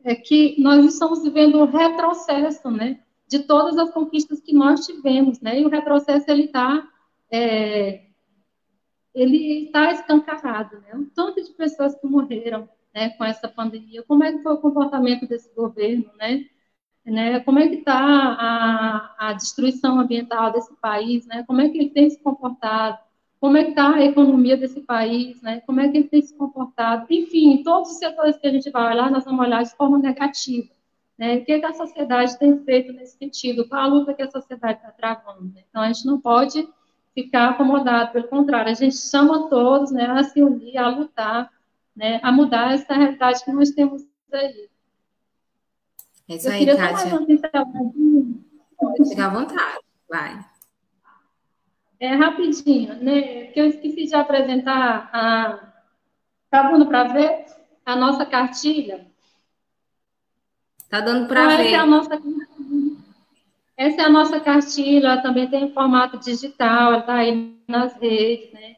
[0.05, 3.01] é que nós estamos vivendo um retrocesso, né?
[3.27, 5.61] De todas as conquistas que nós tivemos, né?
[5.61, 6.87] E o retrocesso, ele está...
[7.31, 8.09] É,
[9.15, 10.95] ele está escancarado, né?
[10.95, 14.59] Um tanto de pessoas que morreram, né, com essa pandemia, como é que foi o
[14.59, 16.47] comportamento desse governo, né?
[17.05, 21.45] né como é que está a, a destruição ambiental desse país, né?
[21.47, 22.99] Como é que ele tem se comportado?
[23.41, 25.61] Como é que está a economia desse país, né?
[25.67, 27.07] Como é que ele tem se comportado?
[27.11, 30.69] Enfim, todos os setores que a gente vai olhar, nós vamos olhar de forma negativa.
[31.17, 31.37] Né?
[31.37, 33.69] O que, é que a sociedade tem feito nesse sentido?
[33.69, 35.53] Qual a luta que a sociedade está travando?
[35.69, 36.69] Então, a gente não pode
[37.15, 41.51] ficar acomodado, pelo contrário, a gente chama todos né, a se unir, a lutar
[41.99, 44.69] né, a mudar essa realidade que nós temos aí.
[46.29, 47.19] É isso aí, Kátia.
[49.09, 50.39] Fica à vontade, vai.
[52.01, 53.47] É rapidinho, né?
[53.47, 55.69] Que eu esqueci de apresentar a.
[56.51, 57.47] Tá dando para ver
[57.85, 59.07] a nossa cartilha?
[60.89, 61.67] Tá dando para então, ver.
[61.67, 62.19] Essa é a nossa
[63.79, 67.95] essa é a nossa cartilha, ela também tem em formato digital, ela está aí nas
[67.95, 68.75] redes, né?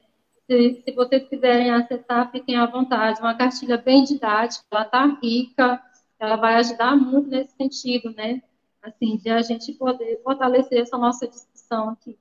[0.46, 3.18] Se, se vocês quiserem acessar, fiquem à vontade.
[3.18, 5.82] Uma cartilha bem didática, ela está rica,
[6.18, 8.42] ela vai ajudar muito nesse sentido, né?
[8.82, 12.18] Assim, de a gente poder fortalecer essa nossa discussão aqui.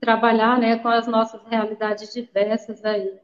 [0.00, 3.20] Trabalhar, né, com as nossas realidades diversas aí.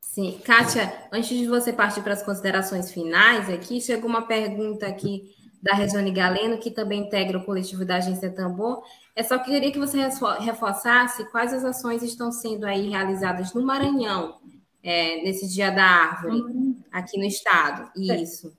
[0.00, 0.40] Sim.
[0.44, 5.74] Kátia, antes de você partir para as considerações finais aqui, chegou uma pergunta aqui da
[5.74, 8.82] Regiane Galeno, que também integra o coletivo da Agência Tambor.
[9.14, 9.98] É só que queria que você
[10.38, 14.38] reforçasse quais as ações estão sendo aí realizadas no Maranhão,
[14.82, 16.44] é, nesse Dia da Árvore,
[16.90, 17.90] aqui no estado.
[17.96, 18.56] Isso.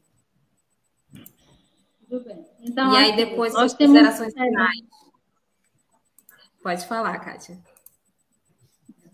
[2.10, 2.46] Tudo bem.
[2.62, 4.50] Então, e aí depois as considerações temos...
[4.50, 4.97] finais.
[6.68, 7.58] Pode falar, Kátia.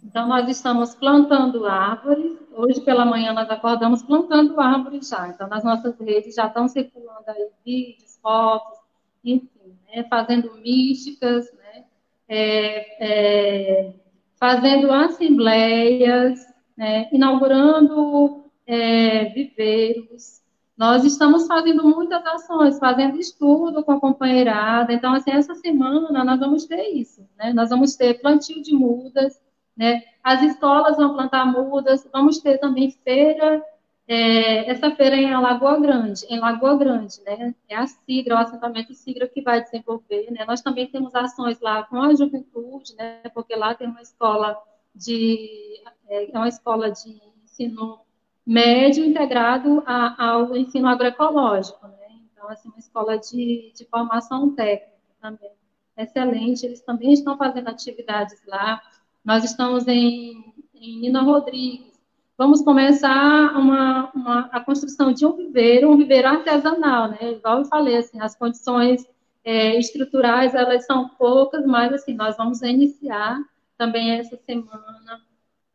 [0.03, 2.39] Então, nós estamos plantando árvores.
[2.51, 5.27] Hoje pela manhã nós acordamos plantando árvores já.
[5.27, 8.79] Então, nas nossas redes já estão circulando aí vídeos, fotos,
[9.23, 10.03] enfim, né?
[10.09, 11.85] fazendo místicas, né?
[12.27, 13.93] É, é,
[14.39, 16.39] fazendo assembleias,
[16.75, 17.07] né?
[17.11, 20.41] inaugurando é, viveiros,
[20.77, 24.91] nós estamos fazendo muitas ações, fazendo estudo com a companheirada.
[24.91, 27.53] Então, assim, essa semana nós vamos ter isso, né?
[27.53, 29.39] Nós vamos ter plantio de mudas,
[29.77, 30.01] né?
[30.23, 33.63] As escolas vão plantar mudas, vamos ter também feira,
[34.07, 37.55] é, essa feira é em Lagoa Grande, em Lagoa Grande, né?
[37.69, 40.43] É a Sigra, o assentamento Sigra que vai desenvolver, né?
[40.45, 43.21] Nós também temos ações lá com a juventude, né?
[43.33, 44.61] Porque lá tem uma escola
[44.93, 47.99] de, é, é uma escola de ensino
[48.45, 52.19] médio integrado a, ao ensino agroecológico, né?
[52.31, 55.51] Então, assim, uma escola de, de formação técnica também.
[55.95, 58.81] Excelente, eles também estão fazendo atividades lá.
[59.23, 61.93] Nós estamos em, em Nina Rodrigues.
[62.37, 67.33] Vamos começar uma, uma, a construção de um viveiro, um viveiro artesanal, né?
[67.33, 69.07] Igual eu falei, assim, as condições
[69.45, 73.39] é, estruturais, elas são poucas, mas, assim, nós vamos iniciar
[73.77, 75.21] também essa semana.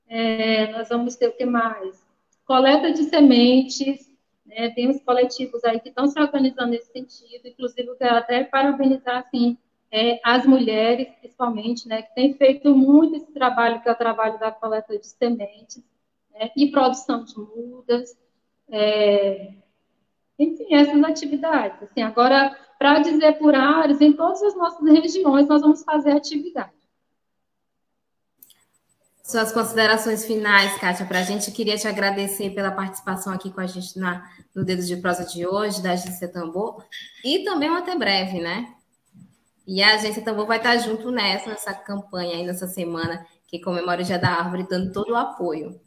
[0.08, 2.07] É, nós vamos ter o que mais?
[2.48, 4.10] Coleta de sementes,
[4.46, 8.42] né, tem os coletivos aí que estão se organizando nesse sentido, inclusive eu quero até
[8.42, 9.58] parabenizar, assim,
[9.92, 14.38] é, as mulheres, principalmente, né, que têm feito muito esse trabalho, que é o trabalho
[14.38, 15.84] da coleta de sementes,
[16.32, 18.18] né, e produção de mudas,
[18.70, 19.52] é,
[20.38, 21.82] enfim, essas atividades.
[21.82, 26.77] Assim, agora, para dizer por áreas, em todas as nossas regiões, nós vamos fazer atividade.
[29.28, 31.52] Suas considerações finais, Kátia, para a gente.
[31.52, 35.46] Queria te agradecer pela participação aqui com a gente na, no Dedo de Prosa de
[35.46, 36.82] hoje, da Agência Tambor,
[37.22, 38.74] e também um até breve, né?
[39.66, 44.00] E a Agência Tambor vai estar junto nessa, nessa campanha aí, nessa semana, que comemora
[44.00, 45.78] o Dia da Árvore, dando todo o apoio.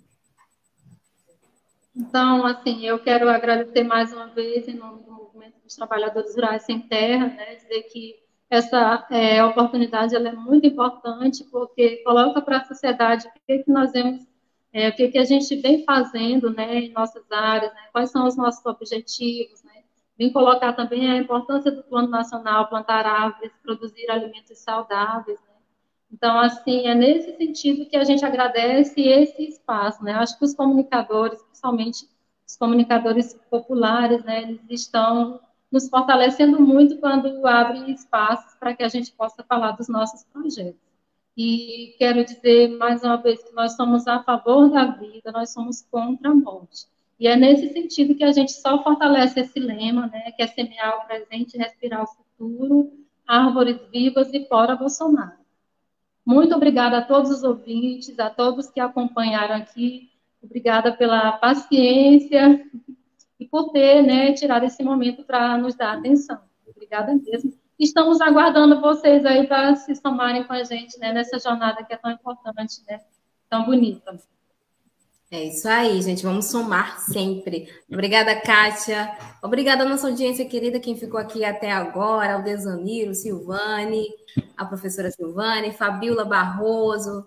[1.96, 6.62] Então, assim, eu quero agradecer mais uma vez, em nome do Movimento dos Trabalhadores Rurais
[6.62, 8.20] Sem Terra, né, dizer que
[8.52, 13.93] essa é, oportunidade é muito importante porque coloca para a sociedade o que, que nós
[13.93, 14.28] vemos,
[14.74, 18.28] é, o que, que a gente vem fazendo né, em nossas áreas, né, quais são
[18.28, 19.84] os nossos objetivos, né,
[20.18, 25.39] vem colocar também a importância do Plano Nacional, plantar árvores, produzir alimentos saudáveis.
[25.39, 25.56] Né.
[26.12, 30.04] Então, assim, é nesse sentido que a gente agradece esse espaço.
[30.04, 32.06] Né, acho que os comunicadores, principalmente
[32.45, 35.39] os comunicadores populares, né, eles estão
[35.72, 40.82] nos fortalecendo muito quando abre espaços para que a gente possa falar dos nossos projetos.
[41.38, 45.82] E quero dizer mais uma vez que nós somos a favor da vida, nós somos
[45.89, 46.88] contra a morte.
[47.17, 50.97] E é nesse sentido que a gente só fortalece esse lema, né, que é semear
[50.97, 52.91] o presente respirar o futuro,
[53.26, 55.39] árvores vivas e fora Bolsonaro.
[56.26, 60.09] Muito obrigada a todos os ouvintes, a todos que acompanharam aqui.
[60.43, 62.65] Obrigada pela paciência
[63.42, 66.39] e por ter né, tirado esse momento para nos dar atenção.
[66.68, 67.52] Obrigada mesmo.
[67.80, 71.98] Estamos aguardando vocês aí para se somarem com a gente né, nessa jornada que é
[71.98, 73.02] tão importante, né,
[73.50, 74.16] tão bonita.
[75.32, 76.22] É isso aí, gente.
[76.22, 77.68] Vamos somar sempre.
[77.92, 79.12] Obrigada, Kátia.
[79.42, 84.08] Obrigada à nossa audiência querida, quem ficou aqui até agora, ao Desaniro, Silvane,
[84.56, 87.26] a professora Silvane, Fabiola Barroso,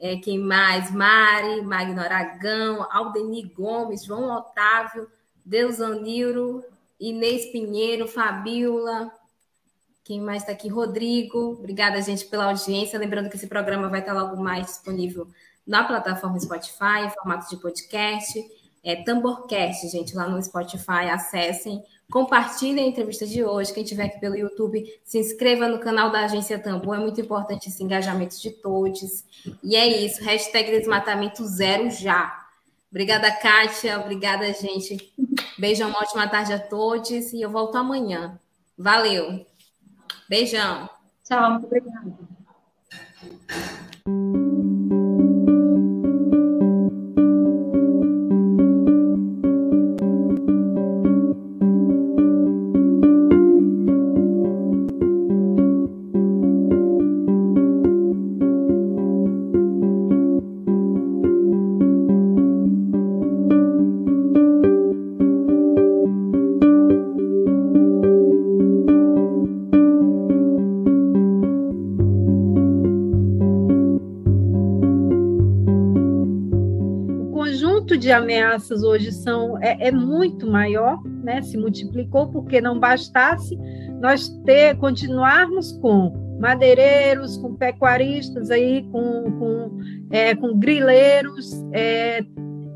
[0.00, 0.90] é, quem mais?
[0.90, 5.08] Mari, Magno Aragão, Aldeni Gomes, João Otávio,
[5.44, 6.64] Deusanilro,
[6.98, 9.12] Inês Pinheiro, Fabiola,
[10.04, 10.68] quem mais está aqui?
[10.68, 11.52] Rodrigo.
[11.52, 12.98] Obrigada, gente, pela audiência.
[12.98, 15.28] Lembrando que esse programa vai estar logo mais disponível
[15.64, 18.44] na plataforma Spotify, em formato de podcast.
[18.84, 21.08] É Tamborcast, gente, lá no Spotify.
[21.12, 23.72] Acessem, compartilhem a entrevista de hoje.
[23.72, 26.96] Quem estiver aqui pelo YouTube, se inscreva no canal da Agência Tambor.
[26.96, 29.24] É muito importante esse engajamento de todos.
[29.62, 30.22] E é isso.
[30.24, 32.41] Hashtag Desmatamento Zero já.
[32.92, 33.98] Obrigada, Kátia.
[33.98, 35.10] Obrigada, gente.
[35.58, 37.32] Beijão, uma ótima tarde a todos.
[37.32, 38.38] E eu volto amanhã.
[38.76, 39.46] Valeu.
[40.28, 40.90] Beijão.
[41.24, 42.32] Tchau, muito obrigada.
[78.12, 81.42] Ameaças hoje são é, é, muito maior, né?
[81.42, 83.58] Se multiplicou porque não bastasse
[84.00, 89.78] nós ter continuarmos com madeireiros, com pecuaristas aí, com, com,
[90.10, 92.24] é, com grileiros, é,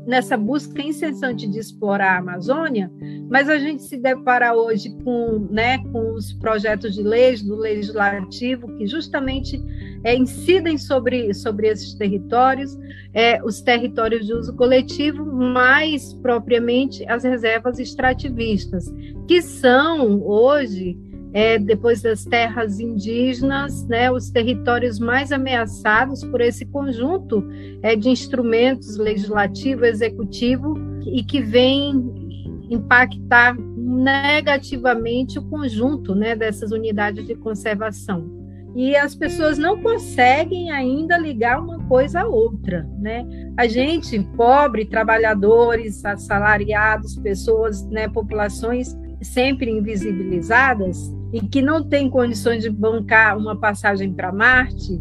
[0.07, 2.89] nessa busca incessante de explorar a Amazônia,
[3.29, 8.73] mas a gente se depara hoje com, né, com os projetos de leis do legislativo
[8.77, 9.61] que justamente
[10.05, 12.77] é, incidem sobre, sobre esses territórios,
[13.13, 18.85] é, os territórios de uso coletivo, mais propriamente as reservas extrativistas,
[19.27, 20.97] que são hoje
[21.33, 27.43] é, depois das terras indígenas, né, os territórios mais ameaçados por esse conjunto
[27.81, 30.75] é, de instrumentos legislativo, executivo
[31.05, 32.27] e que vem
[32.69, 38.35] impactar negativamente o conjunto né, dessas unidades de conservação.
[38.75, 43.25] E as pessoas não conseguem ainda ligar uma coisa à outra, né?
[43.57, 52.63] A gente, pobre, trabalhadores, assalariados, pessoas, né, populações sempre invisibilizadas, e que não tem condições
[52.63, 54.99] de bancar uma passagem para Marte,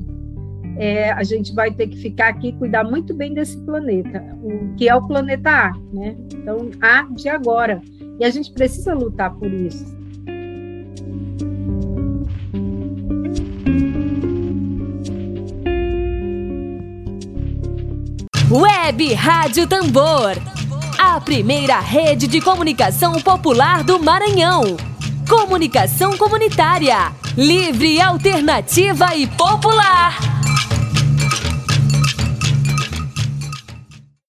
[0.78, 4.74] é, a gente vai ter que ficar aqui e cuidar muito bem desse planeta, o
[4.76, 6.16] que é o planeta A, né?
[6.32, 7.80] Então, A de agora.
[8.18, 9.96] E a gente precisa lutar por isso.
[18.50, 20.36] Web Rádio Tambor,
[20.98, 24.76] a primeira rede de comunicação popular do Maranhão.
[25.28, 27.12] Comunicação comunitária.
[27.36, 30.35] Livre, alternativa e popular.